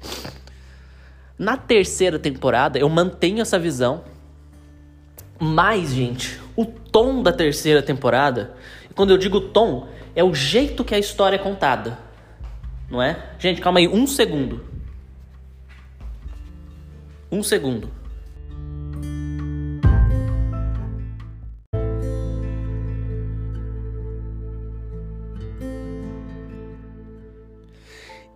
Na 1.37 1.57
terceira 1.57 2.17
temporada, 2.17 2.79
eu 2.79 2.89
mantenho 2.89 3.41
essa 3.41 3.59
visão 3.59 4.03
Mas, 5.39 5.93
gente, 5.93 6.39
o 6.55 6.65
tom 6.65 7.21
da 7.21 7.33
terceira 7.33 7.81
temporada, 7.81 8.55
quando 8.95 9.11
eu 9.11 9.17
digo 9.17 9.41
tom, 9.41 9.87
é 10.15 10.23
o 10.23 10.33
jeito 10.33 10.83
que 10.83 10.95
a 10.95 10.99
história 10.99 11.35
é 11.35 11.39
contada. 11.39 11.99
Não 12.89 13.01
é? 13.01 13.31
Gente, 13.37 13.59
calma 13.59 13.79
aí, 13.79 13.87
um 13.87 14.07
segundo. 14.07 14.63
Um 17.31 17.43
segundo. 17.43 17.89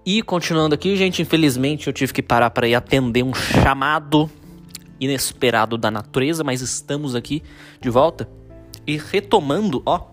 E 0.05 0.23
continuando 0.23 0.73
aqui, 0.73 0.95
gente, 0.95 1.21
infelizmente 1.21 1.85
eu 1.85 1.93
tive 1.93 2.11
que 2.11 2.23
parar 2.23 2.49
para 2.49 2.67
ir 2.67 2.73
atender 2.73 3.23
um 3.23 3.31
chamado 3.31 4.29
inesperado 4.99 5.77
da 5.77 5.89
natureza, 5.89 6.43
mas 6.43 6.61
estamos 6.61 7.15
aqui 7.15 7.43
de 7.79 7.89
volta. 7.89 8.27
E 8.85 8.97
retomando, 8.97 9.81
ó, 9.85 10.07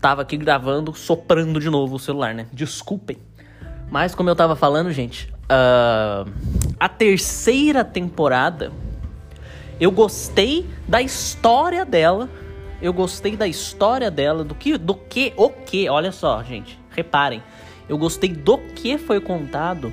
tava 0.00 0.22
aqui 0.22 0.36
gravando, 0.36 0.94
soprando 0.94 1.60
de 1.60 1.68
novo 1.68 1.96
o 1.96 1.98
celular, 1.98 2.34
né? 2.34 2.46
Desculpem. 2.52 3.18
Mas 3.90 4.14
como 4.14 4.28
eu 4.28 4.36
tava 4.36 4.54
falando, 4.54 4.92
gente, 4.92 5.32
uh, 5.44 6.30
a 6.78 6.88
terceira 6.88 7.84
temporada, 7.84 8.70
eu 9.80 9.90
gostei 9.90 10.66
da 10.86 11.00
história 11.00 11.84
dela. 11.84 12.28
Eu 12.80 12.92
gostei 12.92 13.36
da 13.36 13.48
história 13.48 14.10
dela, 14.10 14.44
do 14.44 14.54
que, 14.54 14.78
do 14.78 14.94
que, 14.94 15.32
o 15.36 15.50
que, 15.50 15.88
olha 15.88 16.12
só, 16.12 16.42
gente, 16.44 16.78
reparem. 16.90 17.42
Eu 17.88 17.98
gostei 17.98 18.28
do 18.30 18.58
que 18.58 18.98
foi 18.98 19.20
contado, 19.20 19.92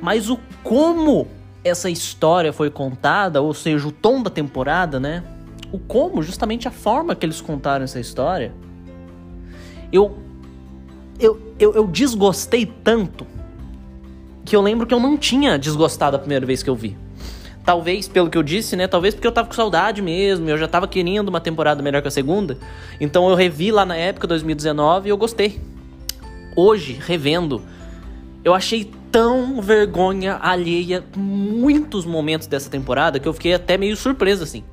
mas 0.00 0.30
o 0.30 0.38
como 0.62 1.28
essa 1.64 1.90
história 1.90 2.52
foi 2.52 2.70
contada, 2.70 3.40
ou 3.40 3.52
seja, 3.52 3.86
o 3.86 3.92
tom 3.92 4.22
da 4.22 4.30
temporada, 4.30 4.98
né? 4.98 5.24
O 5.72 5.78
como, 5.78 6.22
justamente 6.22 6.66
a 6.66 6.70
forma 6.70 7.14
que 7.14 7.26
eles 7.26 7.40
contaram 7.40 7.84
essa 7.84 8.00
história. 8.00 8.52
Eu 9.92 10.16
eu, 11.18 11.40
eu, 11.58 11.74
eu 11.74 11.86
desgostei 11.86 12.64
tanto 12.64 13.26
que 14.44 14.54
eu 14.54 14.62
lembro 14.62 14.86
que 14.86 14.94
eu 14.94 15.00
não 15.00 15.16
tinha 15.16 15.58
desgostado 15.58 16.16
a 16.16 16.18
primeira 16.18 16.46
vez 16.46 16.62
que 16.62 16.70
eu 16.70 16.74
vi. 16.74 16.96
Talvez 17.64 18.08
pelo 18.08 18.30
que 18.30 18.38
eu 18.38 18.42
disse, 18.42 18.76
né? 18.76 18.86
Talvez 18.86 19.14
porque 19.14 19.26
eu 19.26 19.32
tava 19.32 19.48
com 19.48 19.54
saudade 19.54 20.00
mesmo, 20.00 20.48
eu 20.48 20.56
já 20.56 20.66
tava 20.66 20.88
querendo 20.88 21.28
uma 21.28 21.40
temporada 21.40 21.82
melhor 21.82 22.00
que 22.00 22.08
a 22.08 22.10
segunda. 22.10 22.56
Então 22.98 23.28
eu 23.28 23.34
revi 23.34 23.70
lá 23.70 23.84
na 23.84 23.96
época, 23.96 24.26
2019, 24.26 25.08
e 25.08 25.10
eu 25.10 25.18
gostei 25.18 25.60
hoje, 26.56 26.98
revendo, 26.98 27.62
eu 28.42 28.54
achei 28.54 28.90
tão 29.10 29.60
vergonha 29.60 30.38
alheia 30.40 31.04
muitos 31.16 32.04
momentos 32.04 32.46
dessa 32.46 32.70
temporada 32.70 33.18
que 33.18 33.26
eu 33.28 33.32
fiquei 33.32 33.54
até 33.54 33.76
meio 33.76 33.96
surpreso 33.96 34.42
assim. 34.42 34.64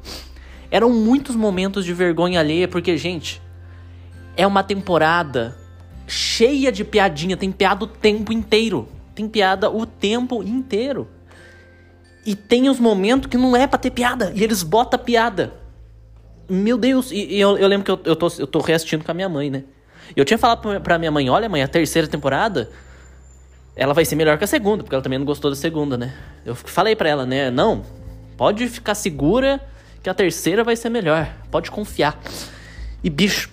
Eram 0.69 0.89
muitos 0.89 1.35
momentos 1.35 1.85
de 1.85 1.93
vergonha 1.93 2.39
alheia 2.39 2.67
porque, 2.67 2.97
gente, 2.97 3.41
é 4.35 4.45
uma 4.45 4.63
temporada 4.63 5.55
cheia 6.07 6.71
de 6.71 6.83
piadinha, 6.83 7.37
tem 7.37 7.51
piada 7.51 7.83
o 7.83 7.87
tempo 7.87 8.33
inteiro. 8.33 8.87
Tem 9.13 9.27
piada 9.27 9.69
o 9.69 9.85
tempo 9.85 10.43
inteiro. 10.43 11.07
E 12.25 12.35
tem 12.35 12.69
os 12.69 12.79
momentos 12.79 13.29
que 13.29 13.37
não 13.37 13.55
é 13.55 13.65
pra 13.65 13.79
ter 13.79 13.91
piada. 13.91 14.31
E 14.35 14.43
eles 14.43 14.63
botam 14.63 14.99
piada. 14.99 15.53
Meu 16.49 16.77
Deus, 16.77 17.11
e, 17.11 17.35
e 17.35 17.39
eu, 17.39 17.57
eu, 17.57 17.67
lembro 17.67 17.85
que 17.85 17.91
eu, 17.91 17.99
eu, 18.11 18.15
tô, 18.15 18.27
eu 18.37 18.47
tô 18.47 18.59
reassistindo 18.59 19.03
com 19.03 19.11
a 19.11 19.13
minha 19.13 19.29
mãe, 19.29 19.49
né? 19.49 19.63
Eu 20.15 20.25
tinha 20.25 20.37
falado 20.37 20.81
pra 20.81 20.99
minha 20.99 21.11
mãe, 21.11 21.29
olha 21.29 21.49
mãe, 21.49 21.63
a 21.63 21.67
terceira 21.67 22.07
temporada, 22.07 22.69
ela 23.75 23.93
vai 23.93 24.05
ser 24.05 24.15
melhor 24.15 24.37
que 24.37 24.43
a 24.43 24.47
segunda, 24.47 24.83
porque 24.83 24.95
ela 24.95 25.03
também 25.03 25.19
não 25.19 25.25
gostou 25.25 25.51
da 25.51 25.55
segunda, 25.55 25.97
né? 25.97 26.13
Eu 26.45 26.55
falei 26.55 26.95
pra 26.95 27.09
ela, 27.09 27.25
né, 27.25 27.51
não, 27.51 27.83
pode 28.37 28.67
ficar 28.67 28.95
segura 28.95 29.59
que 30.01 30.09
a 30.09 30.13
terceira 30.13 30.63
vai 30.63 30.75
ser 30.75 30.89
melhor, 30.89 31.29
pode 31.51 31.69
confiar. 31.69 32.19
E 33.03 33.09
bicho, 33.09 33.49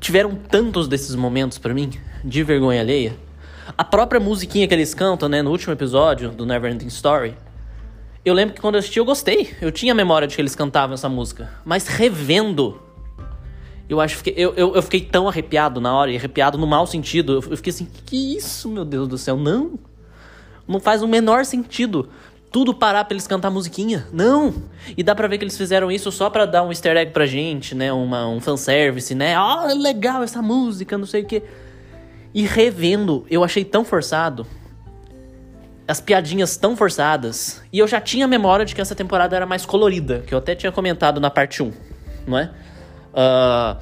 tiveram 0.00 0.34
tantos 0.34 0.88
desses 0.88 1.14
momentos 1.14 1.58
para 1.58 1.72
mim, 1.72 1.90
de 2.24 2.42
vergonha 2.42 2.80
alheia. 2.80 3.16
A 3.78 3.84
própria 3.84 4.20
musiquinha 4.20 4.66
que 4.66 4.74
eles 4.74 4.94
cantam, 4.94 5.28
né, 5.28 5.42
no 5.42 5.50
último 5.50 5.72
episódio 5.72 6.30
do 6.30 6.44
Neverending 6.44 6.88
Story, 6.88 7.36
eu 8.24 8.34
lembro 8.34 8.54
que 8.54 8.60
quando 8.60 8.74
eu 8.74 8.80
assisti 8.80 8.98
eu 8.98 9.04
gostei. 9.04 9.54
Eu 9.62 9.72
tinha 9.72 9.94
memória 9.94 10.28
de 10.28 10.34
que 10.34 10.42
eles 10.42 10.54
cantavam 10.54 10.94
essa 10.94 11.08
música. 11.08 11.50
Mas 11.64 11.86
revendo 11.86 12.80
eu 13.90 14.00
acho 14.00 14.22
que 14.22 14.32
eu, 14.36 14.54
eu, 14.54 14.76
eu, 14.76 14.82
fiquei 14.82 15.00
tão 15.00 15.28
arrepiado 15.28 15.80
na 15.80 15.92
hora, 15.92 16.12
e 16.12 16.16
arrepiado 16.16 16.56
no 16.56 16.64
mau 16.64 16.86
sentido. 16.86 17.34
Eu, 17.34 17.56
fiquei 17.56 17.72
assim, 17.72 17.88
que 18.06 18.36
isso, 18.36 18.68
meu 18.68 18.84
Deus 18.84 19.08
do 19.08 19.18
céu? 19.18 19.36
Não! 19.36 19.78
Não 20.66 20.78
faz 20.78 21.02
o 21.02 21.08
menor 21.08 21.44
sentido 21.44 22.08
tudo 22.52 22.72
parar 22.72 23.04
pra 23.04 23.14
eles 23.14 23.26
cantar 23.26 23.50
musiquinha. 23.50 24.06
Não! 24.12 24.54
E 24.96 25.02
dá 25.02 25.12
pra 25.12 25.26
ver 25.26 25.38
que 25.38 25.44
eles 25.44 25.56
fizeram 25.56 25.90
isso 25.90 26.12
só 26.12 26.30
pra 26.30 26.46
dar 26.46 26.62
um 26.62 26.70
easter 26.70 26.96
egg 26.96 27.10
pra 27.10 27.26
gente, 27.26 27.74
né? 27.74 27.92
Uma, 27.92 28.28
um 28.28 28.40
fanservice, 28.40 29.12
né? 29.12 29.34
Ah, 29.34 29.66
oh, 29.66 29.76
legal 29.76 30.22
essa 30.22 30.40
música, 30.40 30.96
não 30.96 31.06
sei 31.06 31.22
o 31.22 31.26
quê. 31.26 31.42
E 32.32 32.42
revendo, 32.42 33.26
eu 33.28 33.42
achei 33.42 33.64
tão 33.64 33.84
forçado. 33.84 34.46
As 35.88 36.00
piadinhas 36.00 36.56
tão 36.56 36.76
forçadas. 36.76 37.60
E 37.72 37.80
eu 37.80 37.88
já 37.88 38.00
tinha 38.00 38.28
memória 38.28 38.64
de 38.64 38.72
que 38.72 38.80
essa 38.80 38.94
temporada 38.94 39.34
era 39.34 39.46
mais 39.46 39.66
colorida, 39.66 40.22
que 40.24 40.32
eu 40.32 40.38
até 40.38 40.54
tinha 40.54 40.70
comentado 40.70 41.20
na 41.20 41.28
parte 41.30 41.60
1, 41.60 41.72
não 42.24 42.38
é? 42.38 42.50
Uh, 43.12 43.78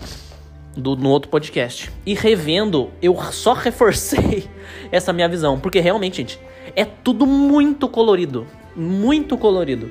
do, 0.76 0.96
no 0.96 1.10
outro 1.10 1.30
podcast. 1.30 1.90
E 2.06 2.14
revendo, 2.14 2.90
eu 3.02 3.16
só 3.32 3.52
reforcei 3.52 4.48
essa 4.90 5.12
minha 5.12 5.28
visão. 5.28 5.58
Porque 5.58 5.80
realmente, 5.80 6.18
gente, 6.18 6.40
é 6.74 6.84
tudo 6.84 7.26
muito 7.26 7.88
colorido. 7.88 8.46
Muito 8.74 9.36
colorido. 9.36 9.90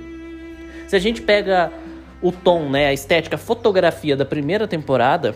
Se 0.87 0.95
a 0.95 0.99
gente 0.99 1.21
pega 1.21 1.71
o 2.21 2.31
tom, 2.31 2.69
né, 2.69 2.87
a 2.87 2.93
estética, 2.93 3.35
a 3.35 3.39
fotografia 3.39 4.15
da 4.15 4.25
primeira 4.25 4.67
temporada, 4.67 5.35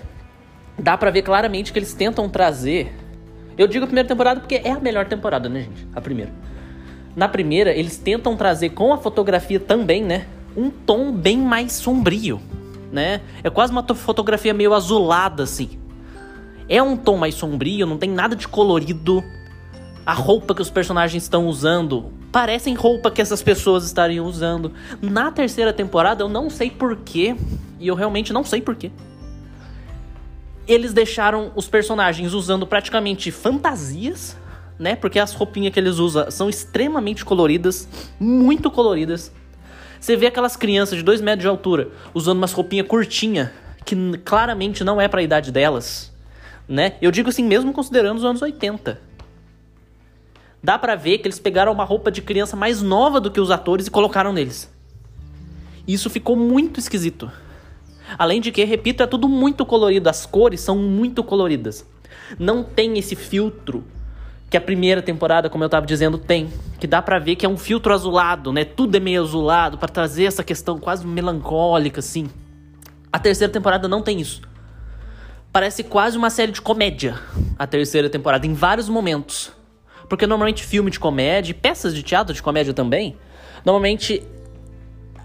dá 0.80 0.98
para 0.98 1.12
ver 1.12 1.22
claramente 1.22 1.74
que 1.74 1.80
eles 1.80 1.94
tentam 1.94 2.30
trazer. 2.30 2.94
Eu 3.58 3.68
digo 3.68 3.84
a 3.84 3.88
primeira 3.88 4.08
temporada 4.08 4.40
porque 4.40 4.56
é 4.64 4.72
a 4.72 4.80
melhor 4.80 5.06
temporada, 5.06 5.50
né, 5.50 5.62
gente? 5.62 5.88
A 5.94 6.00
primeira. 6.00 6.32
Na 7.16 7.28
primeira, 7.28 7.72
eles 7.74 7.98
tentam 7.98 8.38
trazer 8.38 8.70
com 8.70 8.94
a 8.94 8.98
fotografia 8.98 9.60
também, 9.60 10.02
né, 10.02 10.26
um 10.56 10.70
tom 10.70 11.12
bem 11.12 11.38
mais 11.38 11.74
sombrio 11.74 12.40
né? 12.92 13.22
É 13.44 13.50
quase 13.50 13.72
uma 13.72 13.84
fotografia 13.96 14.54
meio 14.54 14.74
azulada, 14.74 15.44
assim. 15.44 15.80
É 16.68 16.82
um 16.82 16.96
tom 16.96 17.18
mais 17.18 17.36
sombrio, 17.36 17.86
não 17.86 17.98
tem 17.98 18.10
nada 18.10 18.36
de 18.36 18.48
colorido. 18.48 19.24
A 20.06 20.14
roupa 20.14 20.56
que 20.56 20.62
os 20.62 20.70
personagens 20.70 21.24
estão 21.24 21.48
usando 21.48 22.12
parecem 22.32 22.74
roupa 22.74 23.12
que 23.12 23.22
essas 23.22 23.44
pessoas 23.44 23.84
estariam 23.86 24.26
usando. 24.26 24.72
Na 25.02 25.32
terceira 25.32 25.74
temporada, 25.74 26.24
eu 26.24 26.30
não 26.30 26.50
sei 26.50 26.72
porquê, 26.72 27.36
e 27.80 27.88
eu 27.88 27.96
realmente 27.96 28.32
não 28.32 28.44
sei 28.44 28.62
porquê. 28.62 28.92
Eles 30.68 30.94
deixaram 30.94 31.52
os 31.56 31.68
personagens 31.68 32.34
usando 32.34 32.66
praticamente 32.66 33.32
fantasias, 33.32 34.38
né? 34.80 34.96
Porque 34.96 35.20
as 35.20 35.34
roupinhas 35.34 35.74
que 35.74 35.80
eles 35.80 35.98
usam 35.98 36.32
são 36.32 36.50
extremamente 36.50 37.26
coloridas, 37.26 37.88
muito 38.20 38.72
coloridas. 38.72 39.32
Você 40.02 40.16
vê 40.16 40.26
aquelas 40.26 40.58
crianças 40.58 40.98
de 40.98 41.04
2 41.04 41.22
metros 41.22 41.44
de 41.44 41.48
altura 41.48 41.90
usando 42.12 42.40
umas 42.40 42.52
roupinhas 42.52 42.88
curtinha 42.88 43.54
que 43.86 43.96
claramente 44.26 44.84
não 44.84 45.00
é 45.00 45.08
para 45.08 45.20
a 45.20 45.24
idade 45.24 45.52
delas, 45.52 46.12
né? 46.68 46.96
Eu 47.00 47.12
digo 47.12 47.30
assim 47.30 47.44
mesmo 47.44 47.72
considerando 47.72 48.18
os 48.18 48.26
anos 48.26 48.42
80. 48.42 49.00
Dá 50.64 50.80
para 50.80 50.96
ver 50.96 51.20
que 51.20 51.28
eles 51.28 51.38
pegaram 51.38 51.72
uma 51.72 51.84
roupa 51.84 52.12
de 52.12 52.20
criança 52.20 52.58
mais 52.58 52.82
nova 52.82 53.22
do 53.22 53.30
que 53.30 53.40
os 53.40 53.52
atores 53.52 53.86
e 53.86 53.92
colocaram 53.92 54.34
neles. 54.34 54.74
Isso 55.88 56.10
ficou 56.10 56.36
muito 56.36 56.80
esquisito. 56.80 57.32
Além 58.18 58.42
de 58.42 58.52
que, 58.52 58.64
repito, 58.64 59.04
é 59.04 59.08
tudo 59.08 59.30
muito 59.30 59.64
colorido, 59.68 60.10
as 60.10 60.26
cores 60.26 60.62
são 60.62 60.78
muito 60.80 61.24
coloridas. 61.24 61.86
Não 62.40 62.64
tem 62.64 62.98
esse 62.98 63.16
filtro 63.16 63.84
que 64.52 64.58
a 64.58 64.62
primeira 64.62 65.02
temporada, 65.02 65.50
como 65.50 65.64
eu 65.64 65.70
tava 65.70 65.86
dizendo, 65.86 66.18
tem. 66.18 66.50
Que 66.78 66.86
dá 66.86 67.02
para 67.02 67.18
ver 67.18 67.38
que 67.38 67.46
é 67.46 67.50
um 67.50 67.56
filtro 67.56 67.94
azulado, 67.94 68.52
né? 68.52 68.66
Tudo 68.66 68.98
é 68.98 69.00
meio 69.00 69.24
azulado 69.24 69.78
para 69.78 69.88
trazer 69.88 70.26
essa 70.26 70.44
questão 70.44 70.78
quase 70.78 71.08
melancólica, 71.08 72.02
assim. 72.02 72.30
A 73.14 73.18
terceira 73.18 73.52
temporada 73.52 73.88
não 73.88 74.02
tem 74.02 74.20
isso. 74.20 74.42
Parece 75.54 75.86
quase 75.86 76.18
uma 76.18 76.30
série 76.30 76.52
de 76.52 76.62
comédia, 76.62 77.18
a 77.58 77.66
terceira 77.66 78.10
temporada, 78.10 78.46
em 78.46 78.54
vários 78.54 78.90
momentos. 78.90 79.54
Porque 80.10 80.28
normalmente 80.28 80.66
filme 80.66 80.92
de 80.92 81.00
comédia, 81.00 81.54
peças 81.54 81.96
de 81.96 82.04
teatro 82.04 82.34
de 82.34 82.44
comédia 82.44 82.74
também, 82.74 83.16
normalmente 83.66 84.22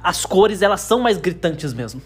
as 0.04 0.24
cores 0.24 0.62
elas 0.62 0.82
são 0.82 1.00
mais 1.00 1.18
gritantes 1.18 1.74
mesmo. 1.74 2.00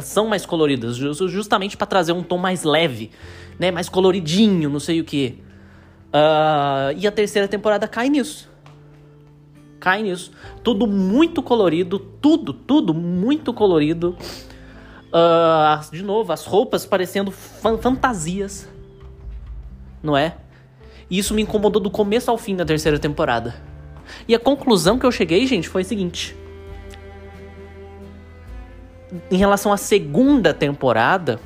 São 0.00 0.26
mais 0.26 0.46
coloridas, 0.46 0.96
justamente 0.96 1.76
para 1.76 1.86
trazer 1.86 2.12
um 2.12 2.22
tom 2.22 2.38
mais 2.38 2.62
leve, 2.62 3.10
né? 3.58 3.70
Mais 3.70 3.90
coloridinho, 3.90 4.70
não 4.70 4.80
sei 4.80 5.00
o 5.02 5.04
que. 5.04 5.46
Uh, 6.08 6.96
e 6.96 7.06
a 7.06 7.12
terceira 7.12 7.46
temporada 7.46 7.86
cai 7.86 8.08
nisso. 8.08 8.48
Cai 9.78 10.02
nisso. 10.02 10.32
Tudo 10.62 10.86
muito 10.86 11.42
colorido, 11.42 11.98
tudo, 11.98 12.52
tudo 12.52 12.94
muito 12.94 13.52
colorido. 13.52 14.16
Uh, 15.08 15.90
de 15.90 16.02
novo, 16.02 16.32
as 16.32 16.44
roupas 16.44 16.84
parecendo 16.84 17.30
fan 17.30 17.78
fantasias. 17.78 18.68
Não 20.02 20.16
é? 20.16 20.36
E 21.10 21.18
isso 21.18 21.34
me 21.34 21.42
incomodou 21.42 21.80
do 21.80 21.90
começo 21.90 22.30
ao 22.30 22.38
fim 22.38 22.56
da 22.56 22.64
terceira 22.64 22.98
temporada. 22.98 23.54
E 24.26 24.34
a 24.34 24.38
conclusão 24.38 24.98
que 24.98 25.06
eu 25.06 25.12
cheguei, 25.12 25.46
gente, 25.46 25.68
foi 25.68 25.82
a 25.82 25.84
seguinte: 25.84 26.36
em 29.30 29.36
relação 29.36 29.72
à 29.72 29.76
segunda 29.76 30.52
temporada, 30.52 31.40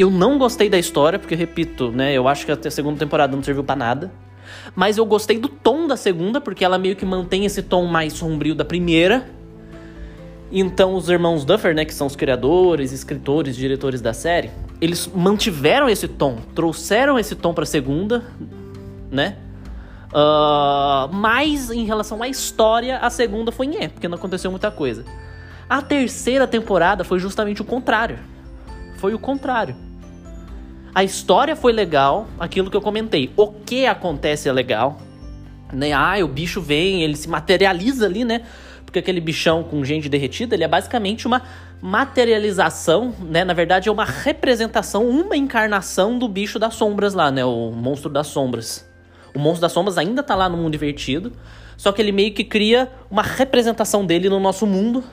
eu 0.00 0.10
não 0.10 0.38
gostei 0.38 0.68
da 0.68 0.78
história, 0.78 1.18
porque, 1.18 1.34
repito, 1.34 1.90
né? 1.90 2.12
Eu 2.12 2.28
acho 2.28 2.46
que 2.46 2.52
a 2.52 2.70
segunda 2.70 2.98
temporada 2.98 3.34
não 3.34 3.42
serviu 3.42 3.64
para 3.64 3.76
nada. 3.76 4.12
Mas 4.74 4.98
eu 4.98 5.04
gostei 5.04 5.38
do 5.38 5.48
tom 5.48 5.86
da 5.86 5.96
segunda, 5.96 6.40
porque 6.40 6.64
ela 6.64 6.78
meio 6.78 6.96
que 6.96 7.04
mantém 7.04 7.44
esse 7.44 7.62
tom 7.62 7.86
mais 7.86 8.12
sombrio 8.12 8.54
da 8.54 8.64
primeira. 8.64 9.28
Então, 10.52 10.94
os 10.94 11.08
irmãos 11.08 11.44
Duffer, 11.44 11.74
né, 11.74 11.84
que 11.84 11.94
são 11.94 12.06
os 12.06 12.16
criadores, 12.16 12.92
escritores, 12.92 13.54
diretores 13.54 14.00
da 14.00 14.12
série, 14.12 14.50
eles 14.80 15.06
mantiveram 15.06 15.88
esse 15.88 16.08
tom, 16.08 16.38
trouxeram 16.54 17.18
esse 17.18 17.36
tom 17.36 17.54
pra 17.54 17.64
segunda, 17.64 18.24
né? 19.10 19.36
Uh, 20.12 21.12
mas 21.12 21.70
em 21.70 21.84
relação 21.84 22.20
à 22.20 22.28
história, 22.28 22.98
a 22.98 23.10
segunda 23.10 23.52
foi 23.52 23.66
nhé, 23.66 23.88
porque 23.88 24.08
não 24.08 24.16
aconteceu 24.16 24.50
muita 24.50 24.70
coisa. 24.70 25.04
A 25.68 25.80
terceira 25.80 26.48
temporada 26.48 27.04
foi 27.04 27.20
justamente 27.20 27.62
o 27.62 27.64
contrário. 27.64 28.18
Foi 28.96 29.14
o 29.14 29.18
contrário. 29.20 29.76
A 30.94 31.04
história 31.04 31.54
foi 31.54 31.72
legal, 31.72 32.26
aquilo 32.38 32.70
que 32.70 32.76
eu 32.76 32.80
comentei. 32.80 33.30
O 33.36 33.48
que 33.48 33.86
acontece 33.86 34.48
é 34.48 34.52
legal. 34.52 34.98
Né? 35.72 35.92
Ah, 35.92 36.16
o 36.22 36.28
bicho 36.28 36.60
vem, 36.60 37.02
ele 37.02 37.16
se 37.16 37.28
materializa 37.28 38.06
ali, 38.06 38.24
né? 38.24 38.42
Porque 38.84 38.98
aquele 38.98 39.20
bichão 39.20 39.62
com 39.62 39.84
gente 39.84 40.08
derretida, 40.08 40.56
ele 40.56 40.64
é 40.64 40.68
basicamente 40.68 41.26
uma 41.28 41.42
materialização, 41.80 43.14
né? 43.20 43.44
Na 43.44 43.54
verdade, 43.54 43.88
é 43.88 43.92
uma 43.92 44.04
representação, 44.04 45.08
uma 45.08 45.36
encarnação 45.36 46.18
do 46.18 46.28
bicho 46.28 46.58
das 46.58 46.74
sombras 46.74 47.14
lá, 47.14 47.30
né? 47.30 47.44
O 47.44 47.70
monstro 47.70 48.10
das 48.10 48.26
sombras. 48.26 48.88
O 49.32 49.38
monstro 49.38 49.62
das 49.62 49.72
sombras 49.72 49.96
ainda 49.96 50.24
tá 50.24 50.34
lá 50.34 50.48
no 50.48 50.56
mundo 50.56 50.74
invertido, 50.74 51.32
só 51.76 51.92
que 51.92 52.02
ele 52.02 52.10
meio 52.10 52.34
que 52.34 52.42
cria 52.42 52.90
uma 53.08 53.22
representação 53.22 54.04
dele 54.04 54.28
no 54.28 54.40
nosso 54.40 54.66
mundo, 54.66 55.04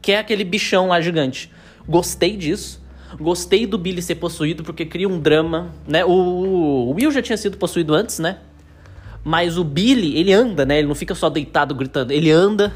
que 0.00 0.12
é 0.12 0.18
aquele 0.18 0.44
bichão 0.44 0.86
lá 0.88 1.00
gigante. 1.00 1.50
Gostei 1.88 2.36
disso. 2.36 2.80
Gostei 3.16 3.66
do 3.66 3.78
Billy 3.78 4.02
ser 4.02 4.16
possuído 4.16 4.62
porque 4.62 4.84
cria 4.84 5.08
um 5.08 5.18
drama, 5.18 5.72
né? 5.86 6.04
O, 6.04 6.92
Will 6.94 7.10
já 7.10 7.22
tinha 7.22 7.36
sido 7.36 7.56
possuído 7.56 7.94
antes, 7.94 8.18
né? 8.18 8.38
Mas 9.24 9.56
o 9.56 9.64
Billy, 9.64 10.16
ele 10.18 10.32
anda, 10.32 10.66
né? 10.66 10.78
Ele 10.78 10.88
não 10.88 10.94
fica 10.94 11.14
só 11.14 11.30
deitado 11.30 11.74
gritando. 11.74 12.12
Ele 12.12 12.30
anda, 12.30 12.72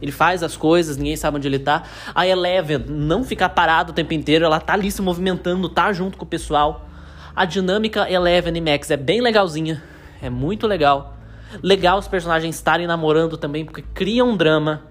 ele 0.00 0.12
faz 0.12 0.42
as 0.42 0.56
coisas, 0.56 0.96
ninguém 0.96 1.16
sabe 1.16 1.36
onde 1.36 1.48
ele 1.48 1.58
tá. 1.58 1.82
A 2.14 2.26
Eleven 2.26 2.84
não 2.88 3.24
fica 3.24 3.48
parada 3.48 3.90
o 3.90 3.94
tempo 3.94 4.14
inteiro, 4.14 4.44
ela 4.44 4.60
tá 4.60 4.72
ali 4.74 4.90
se 4.90 5.02
movimentando, 5.02 5.68
tá 5.68 5.92
junto 5.92 6.16
com 6.16 6.24
o 6.24 6.28
pessoal. 6.28 6.88
A 7.34 7.44
dinâmica 7.44 8.10
Eleven 8.10 8.56
e 8.56 8.60
Max 8.60 8.90
é 8.90 8.96
bem 8.96 9.20
legalzinha, 9.20 9.82
é 10.20 10.30
muito 10.30 10.66
legal. 10.66 11.16
Legal 11.62 11.98
os 11.98 12.08
personagens 12.08 12.54
estarem 12.54 12.86
namorando 12.86 13.36
também, 13.36 13.64
porque 13.64 13.82
cria 13.94 14.24
um 14.24 14.36
drama. 14.36 14.82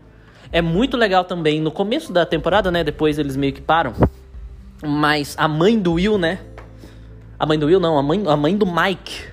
É 0.52 0.62
muito 0.62 0.98
legal 0.98 1.24
também. 1.24 1.62
No 1.62 1.72
começo 1.72 2.12
da 2.12 2.26
temporada, 2.26 2.70
né? 2.70 2.84
Depois 2.84 3.18
eles 3.18 3.36
meio 3.36 3.54
que 3.54 3.62
param. 3.62 3.94
Mas 4.84 5.36
a 5.38 5.48
mãe 5.48 5.78
do 5.78 5.94
Will, 5.94 6.18
né? 6.18 6.40
A 7.38 7.46
mãe 7.46 7.58
do 7.58 7.66
Will, 7.66 7.80
não, 7.80 7.98
a 7.98 8.04
mãe, 8.04 8.24
a 8.28 8.36
mãe 8.36 8.58
do 8.58 8.66
Mike. 8.66 9.32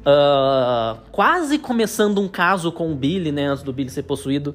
Uh, 0.00 0.98
quase 1.12 1.58
começando 1.58 2.20
um 2.20 2.28
caso 2.28 2.72
com 2.72 2.90
o 2.90 2.94
Billy, 2.94 3.30
né? 3.30 3.46
Antes 3.46 3.62
do 3.62 3.72
Billy 3.72 3.90
ser 3.90 4.02
possuído. 4.02 4.54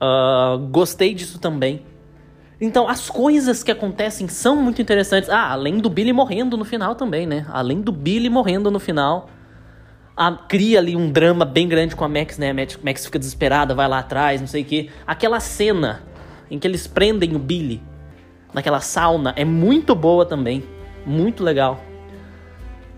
Uh, 0.00 0.58
gostei 0.68 1.12
disso 1.12 1.38
também. 1.38 1.82
Então, 2.60 2.88
as 2.88 3.08
coisas 3.08 3.62
que 3.62 3.70
acontecem 3.70 4.26
são 4.26 4.56
muito 4.56 4.80
interessantes. 4.82 5.28
Ah, 5.28 5.52
além 5.52 5.78
do 5.78 5.88
Billy 5.88 6.12
morrendo 6.12 6.56
no 6.56 6.64
final 6.64 6.94
também, 6.94 7.26
né? 7.26 7.46
Além 7.50 7.80
do 7.80 7.92
Billy 7.92 8.28
morrendo 8.28 8.70
no 8.70 8.80
final. 8.80 9.28
A, 10.16 10.32
cria 10.32 10.80
ali 10.80 10.96
um 10.96 11.12
drama 11.12 11.44
bem 11.44 11.68
grande 11.68 11.94
com 11.94 12.04
a 12.04 12.08
Max, 12.08 12.38
né? 12.38 12.50
A 12.50 12.54
Max, 12.54 12.78
Max 12.82 13.04
fica 13.04 13.18
desesperada, 13.18 13.74
vai 13.74 13.86
lá 13.86 14.00
atrás, 14.00 14.40
não 14.40 14.48
sei 14.48 14.62
o 14.62 14.64
que. 14.64 14.90
Aquela 15.06 15.38
cena 15.38 16.02
em 16.50 16.58
que 16.58 16.66
eles 16.66 16.88
prendem 16.88 17.36
o 17.36 17.38
Billy 17.38 17.80
naquela 18.52 18.80
sauna 18.80 19.32
é 19.36 19.44
muito 19.44 19.94
boa 19.94 20.24
também. 20.24 20.64
Muito 21.06 21.42
legal. 21.42 21.82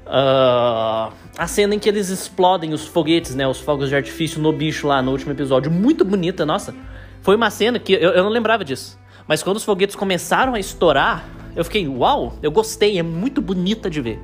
Uh, 0.06 1.12
a 1.38 1.46
cena 1.46 1.74
em 1.74 1.78
que 1.78 1.88
eles 1.88 2.08
explodem 2.08 2.72
os 2.72 2.86
foguetes, 2.86 3.34
né? 3.34 3.46
Os 3.46 3.60
fogos 3.60 3.88
de 3.88 3.94
artifício 3.94 4.40
no 4.40 4.52
bicho 4.52 4.86
lá 4.86 5.00
no 5.00 5.12
último 5.12 5.32
episódio. 5.32 5.70
Muito 5.70 6.04
bonita, 6.04 6.44
nossa. 6.44 6.74
Foi 7.22 7.36
uma 7.36 7.50
cena 7.50 7.78
que 7.78 7.92
eu, 7.92 8.10
eu 8.10 8.24
não 8.24 8.30
lembrava 8.30 8.64
disso. 8.64 8.98
Mas 9.28 9.42
quando 9.42 9.56
os 9.58 9.64
foguetes 9.64 9.94
começaram 9.94 10.54
a 10.54 10.58
estourar, 10.58 11.24
eu 11.54 11.64
fiquei, 11.64 11.86
uau, 11.86 12.36
eu 12.42 12.50
gostei, 12.50 12.98
é 12.98 13.02
muito 13.02 13.40
bonita 13.40 13.88
de 13.88 14.00
ver. 14.00 14.20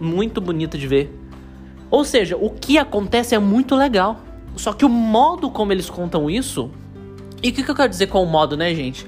Muito 0.00 0.40
bonita 0.40 0.78
de 0.78 0.86
ver. 0.86 1.14
Ou 1.90 2.04
seja, 2.04 2.36
o 2.36 2.48
que 2.48 2.78
acontece 2.78 3.34
é 3.34 3.38
muito 3.38 3.76
legal. 3.76 4.20
Só 4.56 4.72
que 4.72 4.84
o 4.84 4.88
modo 4.88 5.50
como 5.50 5.72
eles 5.72 5.90
contam 5.90 6.30
isso. 6.30 6.70
E 7.42 7.50
o 7.50 7.52
que, 7.52 7.62
que 7.62 7.70
eu 7.70 7.74
quero 7.74 7.88
dizer 7.88 8.06
com 8.06 8.22
o 8.22 8.26
modo, 8.26 8.56
né, 8.56 8.74
gente? 8.74 9.06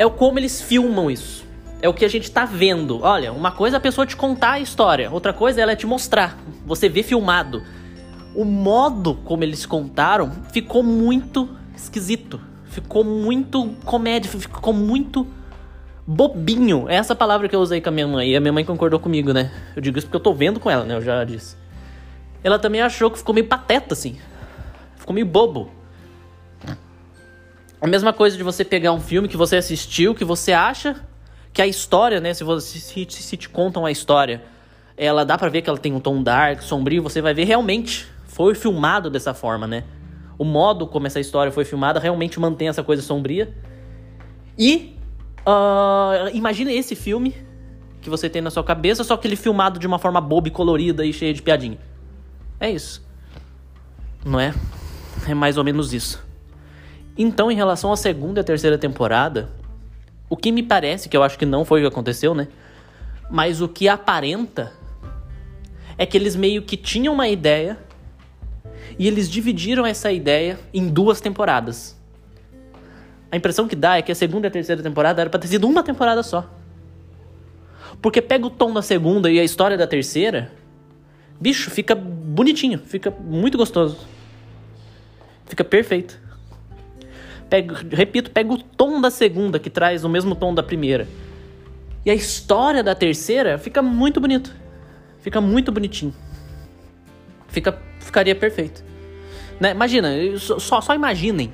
É 0.00 0.06
o 0.06 0.10
como 0.10 0.38
eles 0.38 0.62
filmam 0.62 1.10
isso. 1.10 1.44
É 1.82 1.86
o 1.86 1.92
que 1.92 2.06
a 2.06 2.08
gente 2.08 2.30
tá 2.30 2.46
vendo. 2.46 3.00
Olha, 3.02 3.34
uma 3.34 3.52
coisa 3.52 3.76
é 3.76 3.78
a 3.78 3.80
pessoa 3.80 4.06
te 4.06 4.16
contar 4.16 4.52
a 4.52 4.58
história, 4.58 5.10
outra 5.10 5.30
coisa 5.30 5.60
é 5.60 5.62
ela 5.62 5.76
te 5.76 5.86
mostrar. 5.86 6.38
Você 6.64 6.88
vê 6.88 7.02
filmado. 7.02 7.62
O 8.34 8.42
modo 8.42 9.16
como 9.16 9.44
eles 9.44 9.66
contaram 9.66 10.32
ficou 10.54 10.82
muito 10.82 11.50
esquisito. 11.76 12.40
Ficou 12.64 13.04
muito 13.04 13.74
comédia, 13.84 14.30
ficou 14.30 14.72
muito 14.72 15.26
bobinho. 16.06 16.88
É 16.88 16.94
essa 16.94 17.14
palavra 17.14 17.46
que 17.46 17.54
eu 17.54 17.60
usei 17.60 17.82
com 17.82 17.90
a 17.90 17.92
minha 17.92 18.08
mãe. 18.08 18.30
E 18.30 18.36
a 18.36 18.40
minha 18.40 18.54
mãe 18.54 18.64
concordou 18.64 18.98
comigo, 18.98 19.34
né? 19.34 19.52
Eu 19.76 19.82
digo 19.82 19.98
isso 19.98 20.06
porque 20.06 20.16
eu 20.16 20.22
tô 20.22 20.32
vendo 20.32 20.58
com 20.58 20.70
ela, 20.70 20.82
né? 20.82 20.94
Eu 20.94 21.02
já 21.02 21.22
disse. 21.24 21.58
Ela 22.42 22.58
também 22.58 22.80
achou 22.80 23.10
que 23.10 23.18
ficou 23.18 23.34
meio 23.34 23.46
pateta, 23.46 23.92
assim. 23.92 24.16
Ficou 24.96 25.12
meio 25.12 25.26
bobo. 25.26 25.70
A 27.80 27.86
mesma 27.86 28.12
coisa 28.12 28.36
de 28.36 28.42
você 28.42 28.64
pegar 28.64 28.92
um 28.92 29.00
filme 29.00 29.26
que 29.26 29.36
você 29.36 29.56
assistiu, 29.56 30.14
que 30.14 30.24
você 30.24 30.52
acha 30.52 30.96
que 31.52 31.62
a 31.62 31.66
história, 31.66 32.20
né? 32.20 32.34
Se, 32.34 32.44
você, 32.44 32.78
se, 32.78 33.06
se 33.08 33.36
te 33.36 33.48
contam 33.48 33.86
a 33.86 33.90
história, 33.90 34.42
ela 34.96 35.24
dá 35.24 35.38
pra 35.38 35.48
ver 35.48 35.62
que 35.62 35.70
ela 35.70 35.78
tem 35.78 35.92
um 35.92 36.00
tom 36.00 36.22
dark, 36.22 36.60
sombrio, 36.60 37.02
você 37.02 37.22
vai 37.22 37.32
ver 37.32 37.44
realmente 37.44 38.06
foi 38.26 38.54
filmado 38.54 39.08
dessa 39.08 39.32
forma, 39.32 39.66
né? 39.66 39.84
O 40.38 40.44
modo 40.44 40.86
como 40.86 41.06
essa 41.06 41.20
história 41.20 41.50
foi 41.50 41.64
filmada 41.64 41.98
realmente 41.98 42.38
mantém 42.38 42.68
essa 42.68 42.82
coisa 42.82 43.02
sombria. 43.02 43.54
E 44.58 44.96
uh, 45.46 46.68
esse 46.68 46.94
filme 46.94 47.34
que 48.00 48.08
você 48.08 48.28
tem 48.28 48.40
na 48.40 48.50
sua 48.50 48.64
cabeça, 48.64 49.04
só 49.04 49.16
que 49.16 49.26
ele 49.26 49.36
filmado 49.36 49.78
de 49.78 49.86
uma 49.86 49.98
forma 49.98 50.20
boba 50.20 50.48
e 50.48 50.50
colorida 50.50 51.04
e 51.04 51.12
cheia 51.12 51.34
de 51.34 51.42
piadinha. 51.42 51.78
É 52.58 52.70
isso. 52.70 53.06
Não 54.24 54.38
é? 54.38 54.54
É 55.26 55.34
mais 55.34 55.56
ou 55.56 55.64
menos 55.64 55.92
isso. 55.92 56.29
Então, 57.22 57.50
em 57.50 57.54
relação 57.54 57.92
à 57.92 57.98
segunda 57.98 58.40
e 58.40 58.42
terceira 58.42 58.78
temporada, 58.78 59.50
o 60.26 60.34
que 60.34 60.50
me 60.50 60.62
parece, 60.62 61.06
que 61.06 61.14
eu 61.14 61.22
acho 61.22 61.38
que 61.38 61.44
não 61.44 61.66
foi 61.66 61.80
o 61.80 61.82
que 61.82 61.88
aconteceu, 61.88 62.34
né? 62.34 62.48
Mas 63.30 63.60
o 63.60 63.68
que 63.68 63.90
aparenta 63.90 64.72
é 65.98 66.06
que 66.06 66.16
eles 66.16 66.34
meio 66.34 66.62
que 66.62 66.78
tinham 66.78 67.12
uma 67.12 67.28
ideia 67.28 67.76
e 68.98 69.06
eles 69.06 69.30
dividiram 69.30 69.84
essa 69.84 70.10
ideia 70.10 70.58
em 70.72 70.88
duas 70.88 71.20
temporadas. 71.20 71.94
A 73.30 73.36
impressão 73.36 73.68
que 73.68 73.76
dá 73.76 73.98
é 73.98 74.02
que 74.02 74.10
a 74.10 74.14
segunda 74.14 74.46
e 74.46 74.48
a 74.48 74.50
terceira 74.50 74.82
temporada 74.82 75.20
era 75.20 75.28
pra 75.28 75.38
ter 75.38 75.48
sido 75.48 75.68
uma 75.68 75.82
temporada 75.82 76.22
só. 76.22 76.48
Porque 78.00 78.22
pega 78.22 78.46
o 78.46 78.50
tom 78.50 78.72
da 78.72 78.80
segunda 78.80 79.30
e 79.30 79.38
a 79.38 79.44
história 79.44 79.76
da 79.76 79.86
terceira, 79.86 80.50
bicho, 81.38 81.70
fica 81.70 81.94
bonitinho, 81.94 82.78
fica 82.78 83.10
muito 83.10 83.58
gostoso. 83.58 83.98
Fica 85.44 85.62
perfeito. 85.62 86.29
Pega, 87.50 87.76
repito, 87.90 88.30
pega 88.30 88.52
o 88.52 88.56
tom 88.56 89.00
da 89.00 89.10
segunda, 89.10 89.58
que 89.58 89.68
traz 89.68 90.04
o 90.04 90.08
mesmo 90.08 90.34
tom 90.34 90.54
da 90.54 90.62
primeira. 90.62 91.08
E 92.06 92.10
a 92.10 92.14
história 92.14 92.82
da 92.82 92.94
terceira 92.94 93.58
fica 93.58 93.82
muito 93.82 94.20
bonito. 94.20 94.54
Fica 95.18 95.40
muito 95.40 95.70
bonitinho. 95.70 96.14
Fica, 97.48 97.76
ficaria 97.98 98.34
perfeito. 98.34 98.82
Né? 99.58 99.72
Imagina, 99.72 100.10
só, 100.38 100.80
só 100.80 100.94
imaginem 100.94 101.52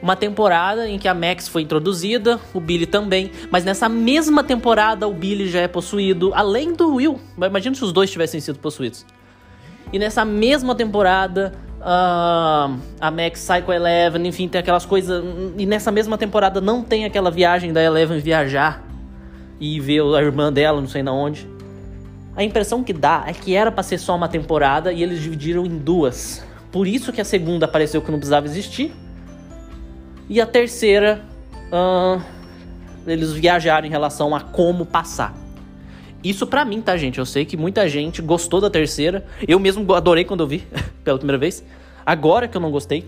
uma 0.00 0.16
temporada 0.16 0.88
em 0.88 0.98
que 0.98 1.06
a 1.06 1.14
Max 1.14 1.46
foi 1.46 1.62
introduzida, 1.62 2.40
o 2.52 2.60
Billy 2.60 2.86
também, 2.86 3.30
mas 3.50 3.64
nessa 3.64 3.88
mesma 3.88 4.42
temporada 4.42 5.06
o 5.06 5.12
Billy 5.12 5.48
já 5.48 5.60
é 5.60 5.68
possuído, 5.68 6.32
além 6.34 6.72
do 6.72 6.96
Will. 6.96 7.20
Imagina 7.36 7.74
se 7.74 7.84
os 7.84 7.92
dois 7.92 8.10
tivessem 8.10 8.40
sido 8.40 8.58
possuídos. 8.58 9.06
E 9.92 9.98
nessa 9.98 10.24
mesma 10.24 10.74
temporada 10.74 11.52
Uh, 11.82 12.78
a 13.00 13.10
Max 13.10 13.40
sai 13.40 13.60
com 13.60 13.72
a 13.72 13.74
Eleven, 13.74 14.24
enfim, 14.24 14.46
tem 14.46 14.60
aquelas 14.60 14.86
coisas. 14.86 15.22
E 15.58 15.66
nessa 15.66 15.90
mesma 15.90 16.16
temporada 16.16 16.60
não 16.60 16.82
tem 16.82 17.04
aquela 17.04 17.30
viagem 17.30 17.72
da 17.72 17.82
Eleven 17.82 18.20
viajar 18.20 18.84
e 19.58 19.80
ver 19.80 20.00
a 20.14 20.22
irmã 20.22 20.52
dela, 20.52 20.80
não 20.80 20.88
sei 20.88 21.02
na 21.02 21.12
onde. 21.12 21.48
A 22.36 22.44
impressão 22.44 22.84
que 22.84 22.92
dá 22.92 23.24
é 23.26 23.32
que 23.32 23.54
era 23.56 23.70
para 23.70 23.82
ser 23.82 23.98
só 23.98 24.14
uma 24.14 24.28
temporada 24.28 24.92
e 24.92 25.02
eles 25.02 25.20
dividiram 25.20 25.66
em 25.66 25.76
duas. 25.76 26.44
Por 26.70 26.86
isso 26.86 27.12
que 27.12 27.20
a 27.20 27.24
segunda 27.24 27.66
pareceu 27.66 28.00
que 28.00 28.10
não 28.10 28.18
precisava 28.18 28.46
existir. 28.46 28.92
E 30.28 30.40
a 30.40 30.46
terceira, 30.46 31.20
uh, 31.72 32.22
eles 33.06 33.32
viajaram 33.32 33.86
em 33.86 33.90
relação 33.90 34.34
a 34.34 34.40
como 34.40 34.86
passar. 34.86 35.41
Isso 36.22 36.46
pra 36.46 36.64
mim, 36.64 36.80
tá, 36.80 36.96
gente? 36.96 37.18
Eu 37.18 37.26
sei 37.26 37.44
que 37.44 37.56
muita 37.56 37.88
gente 37.88 38.22
gostou 38.22 38.60
da 38.60 38.70
terceira. 38.70 39.26
Eu 39.46 39.58
mesmo 39.58 39.92
adorei 39.94 40.24
quando 40.24 40.40
eu 40.40 40.46
vi 40.46 40.66
pela 41.02 41.18
primeira 41.18 41.38
vez. 41.38 41.64
Agora 42.06 42.46
que 42.46 42.56
eu 42.56 42.60
não 42.60 42.70
gostei. 42.70 43.04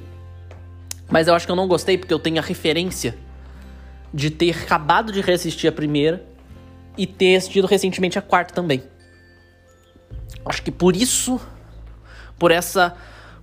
Mas 1.09 1.29
eu 1.29 1.35
acho 1.35 1.47
que 1.47 1.53
eu 1.53 1.57
não 1.57 1.69
gostei 1.69 1.97
porque 1.97 2.13
eu 2.13 2.19
tenho 2.19 2.39
a 2.39 2.43
referência 2.43 3.17
de 4.13 4.31
ter 4.31 4.51
acabado 4.51 5.13
de 5.13 5.21
reassistir 5.21 5.69
a 5.69 5.73
primeira 5.73 6.25
e 6.97 7.07
ter 7.07 7.37
assistido 7.37 7.67
recentemente 7.67 8.19
a 8.19 8.23
quarta 8.23 8.55
também. 8.55 8.83
Acho 10.45 10.63
que 10.63 10.71
por 10.71 10.97
isso, 10.97 11.41
por 12.39 12.51
essa 12.51 12.97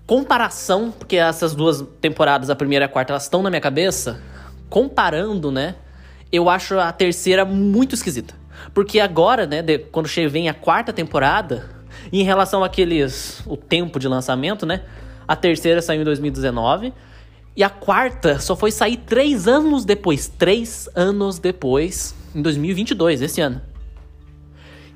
comparação, 0.06 0.92
porque 0.92 1.18
essas 1.18 1.56
duas 1.56 1.84
temporadas, 2.00 2.50
a 2.50 2.56
primeira 2.56 2.86
e 2.86 2.88
a 2.88 2.90
quarta, 2.90 3.14
elas 3.14 3.24
estão 3.24 3.42
na 3.42 3.50
minha 3.50 3.62
cabeça, 3.62 4.22
comparando, 4.70 5.52
né? 5.52 5.76
Eu 6.32 6.50
acho 6.50 6.80
a 6.80 6.92
terceira 6.92 7.46
muito 7.46 7.96
esquisita. 7.96 8.41
Porque 8.74 9.00
agora, 9.00 9.46
né, 9.46 9.62
de, 9.62 9.80
quando 9.80 10.08
vem 10.30 10.50
a 10.50 10.54
quarta 10.54 10.94
temporada, 10.94 11.70
em 12.12 12.24
relação 12.24 12.64
àqueles. 12.64 13.42
o 13.46 13.58
tempo 13.58 14.00
de 14.00 14.08
lançamento, 14.08 14.66
né? 14.66 14.84
A 15.28 15.36
terceira 15.36 15.82
saiu 15.82 16.02
em 16.02 16.06
2019. 16.06 16.94
E 17.56 17.64
a 17.64 17.70
quarta 17.70 18.40
só 18.40 18.56
foi 18.56 18.72
sair 18.72 18.98
três 18.98 19.48
anos 19.48 19.84
depois. 19.84 20.28
Três 20.28 20.90
anos 20.96 21.38
depois, 21.38 22.16
em 22.34 22.42
2022, 22.42 23.22
esse 23.22 23.42
ano. 23.42 23.62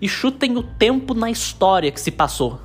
E 0.01 0.07
chutem 0.07 0.57
o 0.57 0.63
tempo 0.63 1.13
na 1.13 1.29
história 1.29 1.91
que 1.91 1.99
se 1.99 2.11
passou. 2.11 2.59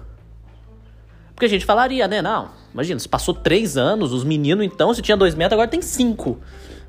Porque 1.35 1.47
a 1.47 1.49
gente 1.49 1.65
falaria, 1.65 2.07
né? 2.07 2.21
Não, 2.21 2.51
imagina, 2.73 3.01
se 3.01 3.09
passou 3.09 3.35
três 3.35 3.77
anos, 3.77 4.13
os 4.13 4.25
meninos 4.25 4.65
então, 4.65 4.93
se 4.93 5.01
tinha 5.01 5.17
dois 5.17 5.35
metros, 5.35 5.55
agora 5.55 5.69
tem 5.69 5.83
cinco. 5.83 6.39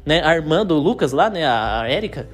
Né? 0.05 0.21
A 0.23 0.35
irmã 0.35 0.65
do 0.65 0.77
Lucas 0.77 1.11
lá, 1.11 1.29
né? 1.29 1.45
A 1.47 1.85
Erika. 1.89 2.27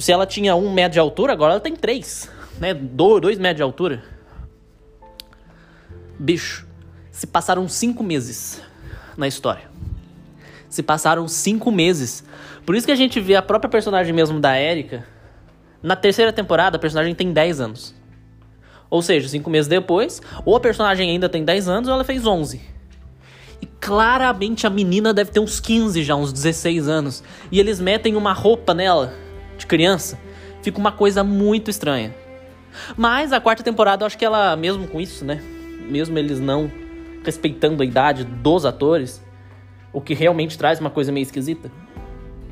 Se 0.00 0.10
ela 0.10 0.26
tinha 0.26 0.56
um 0.56 0.72
metro 0.72 0.94
de 0.94 0.98
altura, 0.98 1.32
agora 1.32 1.52
ela 1.52 1.60
tem 1.60 1.76
três. 1.76 2.30
Né? 2.58 2.72
Dois 2.72 3.38
metros 3.38 3.56
de 3.56 3.62
altura. 3.62 4.02
Bicho, 6.18 6.66
se 7.10 7.26
passaram 7.26 7.68
cinco 7.68 8.02
meses 8.02 8.62
na 9.16 9.28
história. 9.28 9.70
Se 10.68 10.82
passaram 10.82 11.28
cinco 11.28 11.70
meses. 11.70 12.24
Por 12.64 12.74
isso 12.74 12.86
que 12.86 12.92
a 12.92 12.96
gente 12.96 13.20
vê 13.20 13.36
a 13.36 13.42
própria 13.42 13.70
personagem 13.70 14.12
mesmo 14.12 14.40
da 14.40 14.58
Erika. 14.58 15.06
Na 15.82 15.96
terceira 15.96 16.32
temporada, 16.32 16.76
a 16.76 16.80
personagem 16.80 17.14
tem 17.14 17.32
10 17.32 17.60
anos. 17.60 17.94
Ou 18.88 19.02
seja, 19.02 19.28
cinco 19.28 19.50
meses 19.50 19.68
depois, 19.68 20.20
ou 20.44 20.56
a 20.56 20.60
personagem 20.60 21.10
ainda 21.10 21.28
tem 21.28 21.44
10 21.44 21.68
anos 21.68 21.88
ou 21.88 21.94
ela 21.94 22.04
fez 22.04 22.26
11. 22.26 22.60
E 23.62 23.66
claramente 23.66 24.66
a 24.66 24.70
menina 24.70 25.12
deve 25.12 25.30
ter 25.30 25.40
uns 25.40 25.60
15 25.60 26.02
já, 26.02 26.16
uns 26.16 26.32
16 26.32 26.88
anos. 26.88 27.22
E 27.52 27.60
eles 27.60 27.78
metem 27.80 28.16
uma 28.16 28.32
roupa 28.32 28.74
nela, 28.74 29.14
de 29.60 29.66
criança. 29.66 30.18
Fica 30.62 30.78
uma 30.78 30.90
coisa 30.90 31.22
muito 31.22 31.70
estranha. 31.70 32.14
Mas 32.96 33.32
a 33.32 33.40
quarta 33.40 33.62
temporada, 33.62 34.02
eu 34.02 34.06
acho 34.06 34.18
que 34.18 34.24
ela, 34.24 34.56
mesmo 34.56 34.86
com 34.86 35.00
isso, 35.00 35.24
né? 35.24 35.42
Mesmo 35.88 36.18
eles 36.18 36.40
não 36.40 36.70
respeitando 37.24 37.82
a 37.82 37.86
idade 37.86 38.24
dos 38.24 38.64
atores, 38.64 39.22
o 39.92 40.00
que 40.00 40.14
realmente 40.14 40.56
traz 40.56 40.80
uma 40.80 40.90
coisa 40.90 41.12
meio 41.12 41.22
esquisita. 41.22 41.70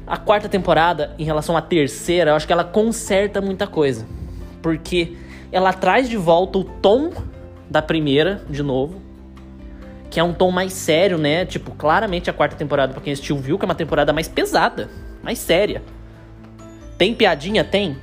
A 0.07 0.17
quarta 0.17 0.49
temporada, 0.49 1.15
em 1.19 1.25
relação 1.25 1.57
à 1.57 1.63
terceira, 1.63 2.31
eu 2.31 2.35
acho 2.35 2.47
que 2.47 2.53
ela 2.53 2.65
conserta 2.65 3.41
muita 3.41 3.67
coisa. 3.67 4.07
Porque 4.63 5.17
ela 5.53 5.73
traz 5.73 6.09
de 6.09 6.17
volta 6.17 6.59
o 6.59 6.65
tom 6.65 7.13
da 7.69 7.83
primeira, 7.83 8.43
de 8.49 8.63
novo. 8.63 9.01
Que 10.11 10.19
é 10.19 10.25
um 10.25 10.33
tom 10.33 10.51
mais 10.51 10.73
sério, 10.73 11.19
né? 11.19 11.45
Tipo, 11.45 11.73
claramente 11.73 12.31
a 12.31 12.33
quarta 12.33 12.57
temporada, 12.57 12.93
pra 12.93 13.03
quem 13.03 13.13
assistiu, 13.13 13.37
viu 13.37 13.59
que 13.59 13.65
é 13.65 13.69
uma 13.69 13.75
temporada 13.75 14.13
mais 14.13 14.27
pesada, 14.27 14.89
mais 15.23 15.39
séria. 15.39 15.83
Tem 16.99 17.15
piadinha? 17.15 17.65
Tem. 17.65 17.97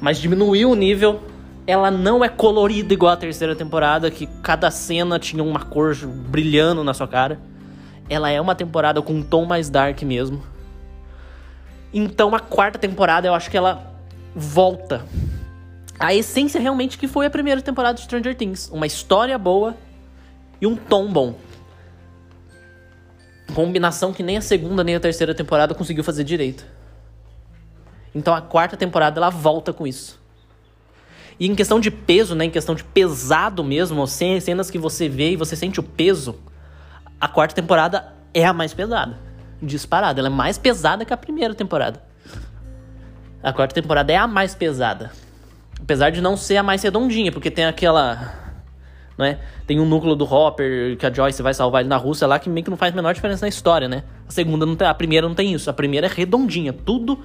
Mas 0.00 0.18
diminuiu 0.18 0.70
o 0.70 0.74
nível 0.76 1.20
ela 1.66 1.90
não 1.90 2.24
é 2.24 2.28
colorida 2.28 2.92
igual 2.92 3.12
a 3.12 3.16
terceira 3.16 3.54
temporada, 3.54 4.10
que 4.10 4.26
cada 4.42 4.70
cena 4.70 5.18
tinha 5.18 5.42
uma 5.42 5.60
cor 5.60 5.94
brilhando 5.94 6.82
na 6.82 6.92
sua 6.92 7.06
cara. 7.06 7.38
Ela 8.08 8.30
é 8.30 8.40
uma 8.40 8.54
temporada 8.54 9.00
com 9.00 9.14
um 9.14 9.22
tom 9.22 9.44
mais 9.44 9.70
dark 9.70 10.02
mesmo. 10.02 10.42
Então 11.94 12.34
a 12.34 12.40
quarta 12.40 12.78
temporada 12.78 13.28
eu 13.28 13.34
acho 13.34 13.50
que 13.50 13.56
ela 13.56 13.92
volta 14.34 15.04
a 15.98 16.14
essência 16.14 16.60
realmente 16.60 16.98
que 16.98 17.06
foi 17.06 17.26
a 17.26 17.30
primeira 17.30 17.60
temporada 17.60 17.94
de 17.94 18.04
Stranger 18.04 18.34
Things, 18.34 18.68
uma 18.72 18.86
história 18.86 19.38
boa 19.38 19.76
e 20.60 20.66
um 20.66 20.74
tom 20.74 21.06
bom. 21.06 21.34
Combinação 23.54 24.12
que 24.12 24.22
nem 24.22 24.38
a 24.38 24.40
segunda 24.40 24.82
nem 24.82 24.96
a 24.96 25.00
terceira 25.00 25.34
temporada 25.34 25.74
conseguiu 25.74 26.02
fazer 26.02 26.24
direito. 26.24 26.64
Então 28.14 28.34
a 28.34 28.40
quarta 28.40 28.76
temporada 28.76 29.18
ela 29.18 29.30
volta 29.30 29.72
com 29.72 29.86
isso. 29.86 30.20
E 31.40 31.48
em 31.48 31.54
questão 31.54 31.80
de 31.80 31.90
peso, 31.90 32.34
né, 32.34 32.44
em 32.44 32.50
questão 32.50 32.74
de 32.74 32.84
pesado 32.84 33.64
mesmo, 33.64 34.06
cenas 34.06 34.70
que 34.70 34.78
você 34.78 35.08
vê 35.08 35.32
e 35.32 35.36
você 35.36 35.56
sente 35.56 35.80
o 35.80 35.82
peso, 35.82 36.38
a 37.20 37.26
quarta 37.26 37.54
temporada 37.54 38.12
é 38.34 38.44
a 38.44 38.52
mais 38.52 38.74
pesada. 38.74 39.18
Disparada. 39.60 40.20
Ela 40.20 40.28
é 40.28 40.30
mais 40.30 40.58
pesada 40.58 41.04
que 41.04 41.12
a 41.12 41.16
primeira 41.16 41.54
temporada. 41.54 42.02
A 43.42 43.52
quarta 43.52 43.74
temporada 43.74 44.12
é 44.12 44.16
a 44.16 44.26
mais 44.26 44.54
pesada. 44.54 45.10
Apesar 45.80 46.10
de 46.10 46.20
não 46.20 46.36
ser 46.36 46.56
a 46.56 46.62
mais 46.62 46.82
redondinha, 46.82 47.32
porque 47.32 47.50
tem 47.50 47.64
aquela. 47.64 48.34
Não 49.18 49.24
é? 49.26 49.40
Tem 49.66 49.80
um 49.80 49.84
núcleo 49.84 50.14
do 50.14 50.24
Hopper 50.24 50.96
que 50.96 51.04
a 51.04 51.12
Joyce 51.12 51.42
vai 51.42 51.52
salvar 51.52 51.82
ele 51.82 51.88
na 51.88 51.96
Rússia 51.96 52.26
lá 52.26 52.38
que 52.38 52.48
meio 52.48 52.64
que 52.64 52.70
não 52.70 52.76
faz 52.76 52.92
a 52.92 52.96
menor 52.96 53.14
diferença 53.14 53.44
na 53.44 53.48
história, 53.48 53.88
né? 53.88 54.04
A 54.28 54.32
segunda 54.32 54.64
não 54.64 54.76
tem, 54.76 54.86
a 54.86 54.94
primeira 54.94 55.26
não 55.26 55.34
tem 55.34 55.52
isso. 55.52 55.68
A 55.68 55.72
primeira 55.72 56.06
é 56.06 56.10
redondinha. 56.10 56.72
Tudo 56.72 57.18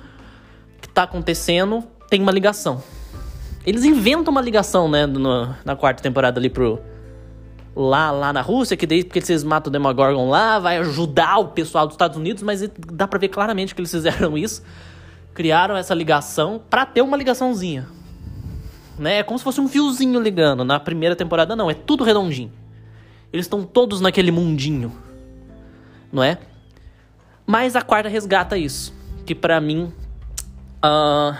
que 0.82 0.90
tá 0.90 1.04
acontecendo 1.04 1.84
tem 2.10 2.22
uma 2.22 2.32
ligação. 2.32 2.82
Eles 3.66 3.84
inventam 3.84 4.32
uma 4.32 4.42
ligação, 4.42 4.90
né, 4.90 5.06
no, 5.06 5.54
na 5.66 5.76
quarta 5.76 6.02
temporada 6.02 6.40
ali 6.40 6.50
pro. 6.50 6.80
Lá, 7.76 8.10
lá 8.10 8.34
na 8.34 8.42
Rússia, 8.42 8.76
que 8.76 8.88
daí 8.88 9.04
porque 9.04 9.20
eles 9.20 9.44
matam 9.44 9.70
o 9.70 9.72
Demogorgon 9.72 10.30
lá, 10.30 10.58
vai 10.58 10.78
ajudar 10.80 11.38
o 11.38 11.50
pessoal 11.50 11.86
dos 11.86 11.94
Estados 11.94 12.18
Unidos, 12.18 12.42
mas 12.42 12.68
dá 12.92 13.08
pra 13.08 13.20
ver 13.20 13.28
claramente 13.28 13.76
que 13.76 13.82
eles 13.82 13.92
fizeram 13.92 14.36
isso. 14.40 14.64
Criaram 15.36 15.78
essa 15.78 15.94
ligação 15.94 16.60
pra 16.70 16.88
ter 16.88 17.02
uma 17.04 17.16
ligaçãozinha. 17.16 17.88
Né? 18.98 19.20
É 19.20 19.24
como 19.24 19.38
se 19.38 19.44
fosse 19.44 19.62
um 19.62 19.68
fiozinho 19.68 20.20
ligando. 20.20 20.64
Na 20.64 20.80
primeira 20.80 21.16
temporada, 21.16 21.56
não, 21.56 21.70
é 21.70 21.76
tudo 21.76 22.04
redondinho. 22.04 22.52
Eles 23.32 23.46
estão 23.46 23.64
todos 23.64 24.02
naquele 24.02 24.32
mundinho. 24.32 24.92
Não 26.12 26.24
é? 26.24 26.40
Mas 27.46 27.76
a 27.76 27.82
quarta 27.82 28.10
resgata 28.10 28.58
isso. 28.58 28.94
Que 29.26 29.36
para 29.36 29.60
mim. 29.62 29.92
Uh, 30.84 31.36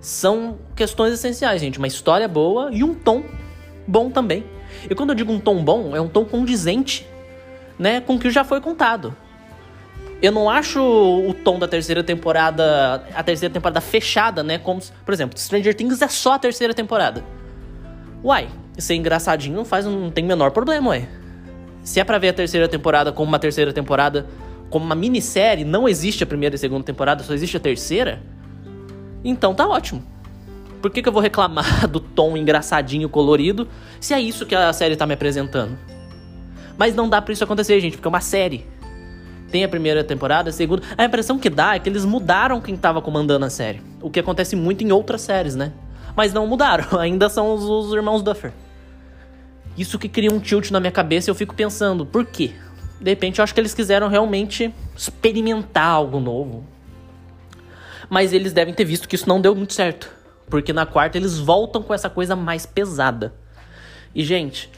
são 0.00 0.58
questões 0.74 1.12
essenciais, 1.12 1.60
gente. 1.60 1.78
Uma 1.78 1.86
história 1.86 2.28
boa 2.28 2.70
e 2.72 2.84
um 2.84 2.94
tom 2.94 3.24
bom 3.86 4.10
também. 4.10 4.44
E 4.88 4.94
quando 4.94 5.10
eu 5.10 5.14
digo 5.14 5.32
um 5.32 5.40
tom 5.40 5.62
bom, 5.64 5.96
é 5.96 6.00
um 6.00 6.08
tom 6.08 6.24
condizente, 6.24 7.06
né, 7.78 8.00
com 8.00 8.16
o 8.16 8.18
que 8.18 8.30
já 8.30 8.44
foi 8.44 8.60
contado. 8.60 9.14
Eu 10.20 10.32
não 10.32 10.50
acho 10.50 10.80
o 10.80 11.32
tom 11.32 11.58
da 11.58 11.68
terceira 11.68 12.02
temporada, 12.02 13.06
a 13.14 13.22
terceira 13.22 13.52
temporada 13.52 13.80
fechada, 13.80 14.42
né, 14.42 14.58
como, 14.58 14.80
por 15.04 15.14
exemplo, 15.14 15.38
Stranger 15.38 15.74
Things 15.74 16.02
é 16.02 16.08
só 16.08 16.34
a 16.34 16.38
terceira 16.38 16.74
temporada. 16.74 17.24
Uai, 18.22 18.48
ser 18.76 18.94
engraçadinho 18.94 19.56
não 19.56 19.64
faz, 19.64 19.84
não 19.84 20.10
tem 20.10 20.24
menor 20.24 20.50
problema, 20.50 20.90
ué. 20.90 21.08
Se 21.82 22.00
é 22.00 22.04
pra 22.04 22.18
ver 22.18 22.30
a 22.30 22.32
terceira 22.32 22.68
temporada 22.68 23.12
como 23.12 23.28
uma 23.28 23.38
terceira 23.38 23.72
temporada, 23.72 24.26
como 24.70 24.84
uma 24.84 24.94
minissérie, 24.94 25.64
não 25.64 25.88
existe 25.88 26.22
a 26.22 26.26
primeira 26.26 26.56
e 26.56 26.58
segunda 26.58 26.84
temporada, 26.84 27.22
só 27.22 27.32
existe 27.32 27.56
a 27.56 27.60
terceira 27.60 28.22
então 29.24 29.54
tá 29.54 29.66
ótimo. 29.68 30.02
Por 30.80 30.90
que, 30.90 31.02
que 31.02 31.08
eu 31.08 31.12
vou 31.12 31.22
reclamar 31.22 31.86
do 31.88 32.00
tom 32.00 32.36
engraçadinho, 32.36 33.08
colorido, 33.08 33.68
se 34.00 34.14
é 34.14 34.20
isso 34.20 34.46
que 34.46 34.54
a 34.54 34.72
série 34.72 34.96
tá 34.96 35.06
me 35.06 35.14
apresentando? 35.14 35.76
Mas 36.76 36.94
não 36.94 37.08
dá 37.08 37.20
pra 37.20 37.32
isso 37.32 37.42
acontecer, 37.42 37.80
gente, 37.80 37.96
porque 37.96 38.06
é 38.06 38.10
uma 38.10 38.20
série. 38.20 38.64
Tem 39.50 39.64
a 39.64 39.68
primeira 39.68 40.04
temporada, 40.04 40.50
a 40.50 40.52
segunda. 40.52 40.82
A 40.96 41.04
impressão 41.04 41.38
que 41.38 41.50
dá 41.50 41.74
é 41.74 41.78
que 41.78 41.88
eles 41.88 42.04
mudaram 42.04 42.60
quem 42.60 42.76
tava 42.76 43.02
comandando 43.02 43.44
a 43.44 43.50
série. 43.50 43.82
O 44.00 44.10
que 44.10 44.20
acontece 44.20 44.54
muito 44.54 44.84
em 44.84 44.92
outras 44.92 45.22
séries, 45.22 45.56
né? 45.56 45.72
Mas 46.14 46.32
não 46.32 46.46
mudaram, 46.46 46.86
ainda 47.00 47.28
são 47.28 47.52
os, 47.52 47.64
os 47.64 47.92
irmãos 47.92 48.22
Duffer. 48.22 48.52
Isso 49.76 49.98
que 49.98 50.08
cria 50.08 50.32
um 50.32 50.38
tilt 50.38 50.70
na 50.70 50.78
minha 50.78 50.92
cabeça 50.92 51.28
e 51.28 51.30
eu 51.30 51.34
fico 51.34 51.54
pensando, 51.54 52.04
por 52.04 52.24
quê? 52.24 52.52
De 53.00 53.10
repente 53.10 53.38
eu 53.38 53.44
acho 53.44 53.54
que 53.54 53.60
eles 53.60 53.74
quiseram 53.74 54.08
realmente 54.08 54.74
experimentar 54.96 55.86
algo 55.86 56.18
novo 56.18 56.64
mas 58.08 58.32
eles 58.32 58.52
devem 58.52 58.72
ter 58.72 58.84
visto 58.84 59.08
que 59.08 59.14
isso 59.14 59.28
não 59.28 59.40
deu 59.40 59.54
muito 59.54 59.74
certo. 59.74 60.10
Porque 60.48 60.72
na 60.72 60.86
quarta 60.86 61.18
eles 61.18 61.38
voltam 61.38 61.82
com 61.82 61.92
essa 61.92 62.08
coisa 62.08 62.34
mais 62.34 62.64
pesada. 62.64 63.34
E, 64.14 64.24
gente, 64.24 64.70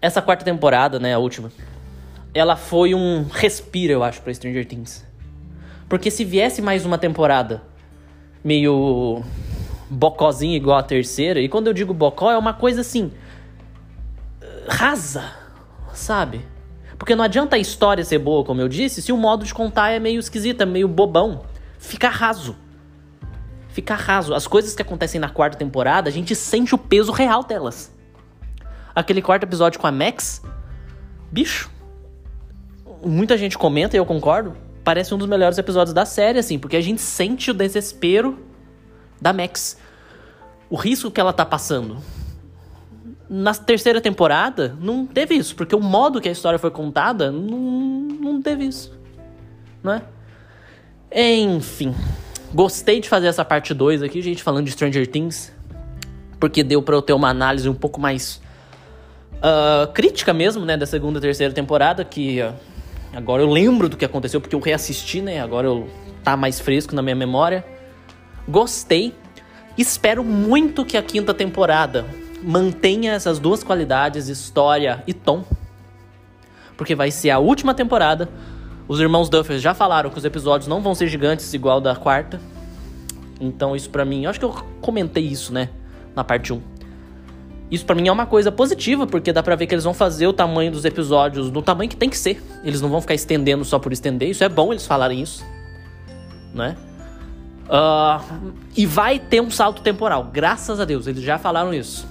essa 0.00 0.20
quarta 0.20 0.44
temporada, 0.44 0.98
né, 0.98 1.14
a 1.14 1.18
última, 1.18 1.50
ela 2.34 2.54
foi 2.54 2.94
um 2.94 3.24
respiro, 3.24 3.92
eu 3.92 4.04
acho, 4.04 4.20
pra 4.20 4.34
Stranger 4.34 4.66
Things. 4.66 5.06
Porque 5.88 6.10
se 6.10 6.24
viesse 6.24 6.60
mais 6.60 6.84
uma 6.84 6.98
temporada 6.98 7.62
meio 8.44 9.24
bocozinha 9.88 10.56
igual 10.56 10.78
a 10.78 10.82
terceira, 10.82 11.40
e 11.40 11.48
quando 11.48 11.68
eu 11.68 11.72
digo 11.72 11.94
bocó 11.94 12.30
é 12.30 12.36
uma 12.36 12.52
coisa 12.52 12.82
assim 12.82 13.10
rasa, 14.68 15.32
sabe? 15.94 16.44
Porque 16.98 17.14
não 17.14 17.24
adianta 17.24 17.56
a 17.56 17.58
história 17.58 18.04
ser 18.04 18.18
boa, 18.18 18.44
como 18.44 18.60
eu 18.60 18.68
disse, 18.68 19.02
se 19.02 19.12
o 19.12 19.16
modo 19.16 19.44
de 19.44 19.52
contar 19.52 19.90
é 19.90 19.98
meio 19.98 20.18
esquisito, 20.18 20.62
é 20.62 20.66
meio 20.66 20.88
bobão 20.88 21.42
fica 21.78 22.08
raso. 22.08 22.56
Fica 23.68 23.94
raso. 23.94 24.34
As 24.34 24.46
coisas 24.46 24.74
que 24.74 24.82
acontecem 24.82 25.20
na 25.20 25.28
quarta 25.28 25.56
temporada, 25.56 26.08
a 26.08 26.12
gente 26.12 26.34
sente 26.34 26.74
o 26.74 26.78
peso 26.78 27.12
real 27.12 27.44
delas. 27.44 27.92
Aquele 28.94 29.20
quarto 29.20 29.44
episódio 29.44 29.78
com 29.78 29.86
a 29.86 29.92
Max, 29.92 30.42
bicho, 31.30 31.70
muita 33.04 33.36
gente 33.36 33.58
comenta 33.58 33.96
e 33.96 33.98
eu 33.98 34.06
concordo. 34.06 34.56
parece 34.82 35.12
um 35.12 35.18
dos 35.18 35.26
melhores 35.26 35.58
episódios 35.58 35.92
da 35.92 36.06
série, 36.06 36.38
assim, 36.38 36.58
porque 36.58 36.76
a 36.76 36.80
gente 36.80 37.00
sente 37.02 37.50
o 37.50 37.54
desespero 37.54 38.38
da 39.20 39.32
Max. 39.32 39.76
O 40.70 40.76
risco 40.76 41.10
que 41.10 41.20
ela 41.20 41.32
tá 41.32 41.44
passando. 41.44 41.98
Na 43.28 43.52
terceira 43.52 44.00
temporada, 44.00 44.76
não 44.80 45.04
teve 45.04 45.34
isso, 45.34 45.56
porque 45.56 45.74
o 45.74 45.80
modo 45.80 46.20
que 46.20 46.28
a 46.28 46.32
história 46.32 46.58
foi 46.58 46.70
contada 46.70 47.32
não, 47.32 47.58
não 47.58 48.42
teve 48.42 48.64
isso. 48.64 48.96
Não 49.82 49.94
é? 49.94 50.02
Enfim. 51.12 51.94
Gostei 52.54 53.00
de 53.00 53.08
fazer 53.08 53.26
essa 53.26 53.44
parte 53.44 53.74
2 53.74 54.02
aqui, 54.02 54.22
gente, 54.22 54.42
falando 54.42 54.66
de 54.66 54.70
Stranger 54.72 55.06
Things. 55.06 55.52
Porque 56.38 56.62
deu 56.62 56.82
pra 56.82 56.94
eu 56.94 57.02
ter 57.02 57.12
uma 57.12 57.28
análise 57.28 57.68
um 57.68 57.74
pouco 57.74 58.00
mais 58.00 58.40
uh, 59.36 59.90
crítica 59.92 60.32
mesmo, 60.32 60.64
né, 60.64 60.76
da 60.76 60.86
segunda 60.86 61.18
e 61.18 61.22
terceira 61.22 61.52
temporada, 61.52 62.04
que 62.04 62.40
uh, 62.40 62.54
agora 63.12 63.42
eu 63.42 63.50
lembro 63.50 63.88
do 63.88 63.96
que 63.96 64.04
aconteceu, 64.04 64.40
porque 64.40 64.54
eu 64.54 64.60
reassisti, 64.60 65.20
né, 65.20 65.40
agora 65.40 65.66
eu 65.66 65.88
tá 66.22 66.36
mais 66.36 66.60
fresco 66.60 66.94
na 66.94 67.02
minha 67.02 67.16
memória. 67.16 67.64
Gostei. 68.48 69.14
Espero 69.76 70.24
muito 70.24 70.84
que 70.84 70.96
a 70.96 71.02
quinta 71.02 71.34
temporada 71.34 72.06
mantenha 72.42 73.12
essas 73.12 73.38
duas 73.38 73.62
qualidades, 73.62 74.28
história 74.28 75.02
e 75.06 75.12
tom. 75.12 75.44
Porque 76.76 76.94
vai 76.94 77.10
ser 77.10 77.30
a 77.30 77.38
última 77.38 77.74
temporada. 77.74 78.28
Os 78.88 79.00
irmãos 79.00 79.28
Duffers 79.28 79.62
já 79.62 79.74
falaram 79.74 80.10
que 80.10 80.18
os 80.18 80.24
episódios 80.24 80.68
não 80.68 80.80
vão 80.80 80.94
ser 80.94 81.08
gigantes 81.08 81.52
igual 81.54 81.80
da 81.80 81.96
quarta. 81.96 82.40
Então 83.40 83.74
isso 83.74 83.90
para 83.90 84.04
mim, 84.04 84.24
eu 84.24 84.30
acho 84.30 84.38
que 84.38 84.44
eu 84.44 84.52
comentei 84.80 85.24
isso, 85.24 85.52
né, 85.52 85.70
na 86.14 86.22
parte 86.22 86.52
1. 86.52 86.60
Isso 87.70 87.84
para 87.84 87.96
mim 87.96 88.06
é 88.06 88.12
uma 88.12 88.26
coisa 88.26 88.52
positiva, 88.52 89.06
porque 89.06 89.32
dá 89.32 89.42
pra 89.42 89.56
ver 89.56 89.66
que 89.66 89.74
eles 89.74 89.82
vão 89.82 89.92
fazer 89.92 90.26
o 90.26 90.32
tamanho 90.32 90.70
dos 90.70 90.84
episódios 90.84 91.50
do 91.50 91.60
tamanho 91.60 91.90
que 91.90 91.96
tem 91.96 92.08
que 92.08 92.16
ser. 92.16 92.40
Eles 92.62 92.80
não 92.80 92.88
vão 92.88 93.00
ficar 93.00 93.14
estendendo 93.14 93.64
só 93.64 93.78
por 93.78 93.92
estender. 93.92 94.30
Isso 94.30 94.44
é 94.44 94.48
bom 94.48 94.72
eles 94.72 94.86
falarem 94.86 95.20
isso, 95.20 95.44
né? 96.54 96.76
Uh, 97.66 98.52
e 98.76 98.86
vai 98.86 99.18
ter 99.18 99.40
um 99.40 99.50
salto 99.50 99.82
temporal, 99.82 100.30
graças 100.32 100.78
a 100.78 100.84
Deus, 100.84 101.08
eles 101.08 101.24
já 101.24 101.36
falaram 101.36 101.74
isso. 101.74 102.06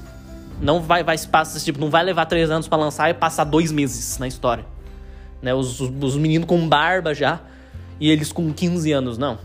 Não 0.62 0.82
vai, 0.82 1.04
vai 1.04 1.16
espaço 1.16 1.64
tipo, 1.64 1.80
não 1.80 1.90
vai 1.90 2.04
levar 2.04 2.26
três 2.26 2.50
anos 2.50 2.68
para 2.68 2.78
lançar 2.78 3.10
e 3.10 3.14
passar 3.14 3.44
dois 3.44 3.72
meses 3.72 4.18
na 4.18 4.28
história. 4.28 4.66
Né? 5.42 5.54
Os, 5.54 5.80
os, 5.80 5.92
os, 6.02 6.18
meninos 6.18 6.48
com 6.48 6.68
barba 6.68 7.14
já 7.14 7.40
e 8.00 8.10
eles 8.10 8.32
com 8.32 8.54
15 8.54 8.92
anos, 8.92 9.18
não. 9.18 9.38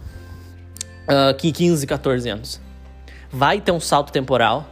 Uh, 1.09 1.35
15, 1.37 1.87
14 1.87 2.29
anos. 2.29 2.61
Vai 3.31 3.61
ter 3.61 3.73
um 3.73 3.81
salto 3.81 4.13
temporal 4.13 4.67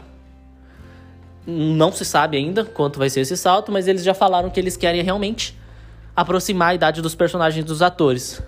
não 1.51 1.90
se 1.90 2.05
sabe 2.05 2.37
ainda 2.37 2.62
quanto 2.62 2.98
vai 2.98 3.09
ser 3.09 3.20
esse 3.20 3.35
salto, 3.35 3.72
mas 3.72 3.88
eles 3.88 4.05
já 4.05 4.12
falaram 4.12 4.51
que 4.51 4.61
eles 4.61 4.77
querem 4.77 5.03
realmente 5.03 5.59
aproximar 6.14 6.70
a 6.70 6.74
idade 6.74 7.01
dos 7.01 7.14
personagens 7.14 7.64
dos 7.64 7.81
atores. 7.81 8.42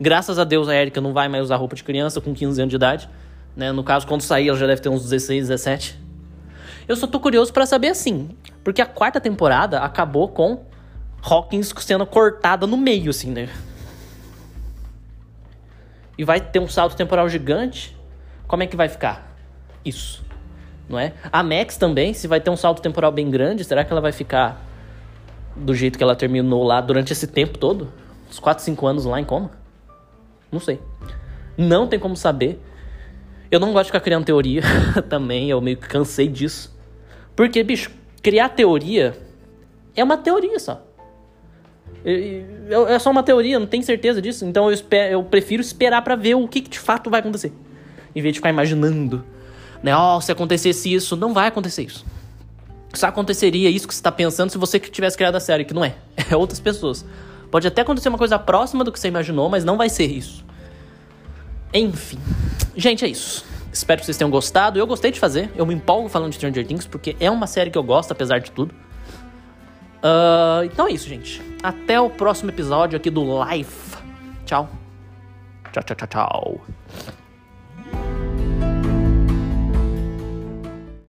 Graças 0.00 0.36
a 0.36 0.42
Deus 0.42 0.68
a 0.68 0.74
Erika 0.74 1.00
não 1.00 1.12
vai 1.12 1.28
mais 1.28 1.44
usar 1.44 1.56
roupa 1.56 1.76
de 1.76 1.84
criança 1.84 2.20
com 2.20 2.34
15 2.34 2.60
anos 2.60 2.70
de 2.70 2.76
idade. 2.76 3.08
Né? 3.54 3.70
No 3.70 3.84
caso, 3.84 4.04
quando 4.06 4.22
sair, 4.22 4.48
ela 4.48 4.58
já 4.58 4.66
deve 4.66 4.80
ter 4.80 4.88
uns 4.88 5.02
16, 5.02 5.48
17. 5.48 5.96
Eu 6.86 6.96
só 6.96 7.06
tô 7.06 7.20
curioso 7.20 7.52
para 7.52 7.66
saber 7.66 7.88
assim, 7.88 8.30
porque 8.64 8.82
a 8.82 8.86
quarta 8.86 9.20
temporada 9.20 9.80
acabou 9.80 10.28
com 10.28 10.64
Hawkins 11.22 11.72
sendo 11.78 12.06
cortada 12.06 12.66
no 12.66 12.76
meio, 12.76 13.10
assim, 13.10 13.30
né? 13.30 13.48
E 16.18 16.24
vai 16.24 16.40
ter 16.40 16.58
um 16.58 16.68
salto 16.68 16.96
temporal 16.96 17.28
gigante. 17.28 17.96
Como 18.46 18.62
é 18.62 18.66
que 18.66 18.76
vai 18.76 18.88
ficar? 18.88 19.34
Isso 19.84 20.22
não 20.92 20.98
é? 20.98 21.14
A 21.32 21.42
Max 21.42 21.76
também, 21.76 22.12
se 22.12 22.28
vai 22.28 22.40
ter 22.40 22.50
um 22.50 22.56
salto 22.56 22.82
temporal 22.82 23.10
bem 23.10 23.30
grande, 23.30 23.64
será 23.64 23.84
que 23.84 23.90
ela 23.90 24.00
vai 24.00 24.12
ficar 24.12 24.62
do 25.56 25.74
jeito 25.74 25.96
que 25.96 26.04
ela 26.04 26.14
terminou 26.14 26.62
lá 26.62 26.80
durante 26.80 27.12
esse 27.12 27.26
tempo 27.26 27.58
todo? 27.58 27.90
Uns 28.28 28.38
4, 28.38 28.62
5 28.62 28.86
anos 28.86 29.04
lá 29.06 29.18
em 29.18 29.24
coma? 29.24 29.50
Não 30.50 30.60
sei. 30.60 30.80
Não 31.56 31.86
tem 31.86 31.98
como 31.98 32.14
saber. 32.14 32.62
Eu 33.52 33.60
não 33.60 33.72
gosto 33.72 33.84
de 33.84 33.88
ficar 33.90 34.00
criando 34.00 34.24
teoria 34.24 34.62
também, 35.08 35.48
eu 35.48 35.60
meio 35.60 35.76
que 35.76 35.86
cansei 35.86 36.26
disso. 36.26 36.76
Porque, 37.36 37.62
bicho, 37.62 37.90
criar 38.20 38.48
teoria 38.48 39.16
é 39.94 40.02
uma 40.02 40.16
teoria 40.16 40.58
só. 40.58 40.84
É 42.04 42.98
só 42.98 43.10
uma 43.10 43.22
teoria, 43.22 43.60
não 43.60 43.66
tenho 43.66 43.84
certeza 43.84 44.20
disso. 44.20 44.44
Então 44.44 44.64
eu, 44.64 44.72
espero, 44.72 45.12
eu 45.12 45.22
prefiro 45.22 45.62
esperar 45.62 46.02
para 46.02 46.16
ver 46.16 46.34
o 46.34 46.48
que, 46.48 46.60
que 46.62 46.70
de 46.70 46.80
fato 46.80 47.08
vai 47.08 47.20
acontecer. 47.20 47.52
Em 48.16 48.20
vez 48.20 48.32
de 48.32 48.40
ficar 48.40 48.50
imaginando 48.50 49.24
né? 49.82 49.96
Oh, 49.96 50.20
se 50.20 50.30
acontecesse 50.30 50.92
isso, 50.92 51.16
não 51.16 51.34
vai 51.34 51.48
acontecer 51.48 51.82
isso. 51.82 52.06
Só 52.94 53.06
aconteceria 53.06 53.68
isso 53.68 53.88
que 53.88 53.94
você 53.94 54.00
está 54.00 54.12
pensando 54.12 54.50
se 54.50 54.58
você 54.58 54.78
que 54.78 54.90
tivesse 54.90 55.16
criado 55.16 55.34
a 55.34 55.40
série, 55.40 55.64
que 55.64 55.74
não 55.74 55.84
é. 55.84 55.94
É 56.30 56.36
outras 56.36 56.60
pessoas. 56.60 57.04
Pode 57.50 57.66
até 57.66 57.82
acontecer 57.82 58.08
uma 58.08 58.18
coisa 58.18 58.38
próxima 58.38 58.84
do 58.84 58.92
que 58.92 59.00
você 59.00 59.08
imaginou, 59.08 59.48
mas 59.48 59.64
não 59.64 59.76
vai 59.76 59.88
ser 59.88 60.10
isso. 60.10 60.44
Enfim. 61.72 62.18
Gente, 62.76 63.04
é 63.04 63.08
isso. 63.08 63.44
Espero 63.72 64.00
que 64.00 64.06
vocês 64.06 64.16
tenham 64.16 64.30
gostado. 64.30 64.78
Eu 64.78 64.86
gostei 64.86 65.10
de 65.10 65.18
fazer. 65.18 65.50
Eu 65.56 65.64
me 65.64 65.74
empolgo 65.74 66.08
falando 66.08 66.30
de 66.30 66.36
Stranger 66.36 66.66
Things, 66.66 66.86
porque 66.86 67.16
é 67.18 67.30
uma 67.30 67.46
série 67.46 67.70
que 67.70 67.78
eu 67.78 67.82
gosto, 67.82 68.12
apesar 68.12 68.38
de 68.38 68.50
tudo. 68.50 68.74
Uh, 70.02 70.64
então 70.64 70.86
é 70.86 70.92
isso, 70.92 71.08
gente. 71.08 71.40
Até 71.62 72.00
o 72.00 72.10
próximo 72.10 72.50
episódio 72.50 72.96
aqui 72.96 73.08
do 73.08 73.24
Life. 73.44 73.96
Tchau. 74.44 74.68
Tchau, 75.72 75.82
tchau, 75.82 75.96
tchau, 75.96 76.08
tchau. 76.08 76.81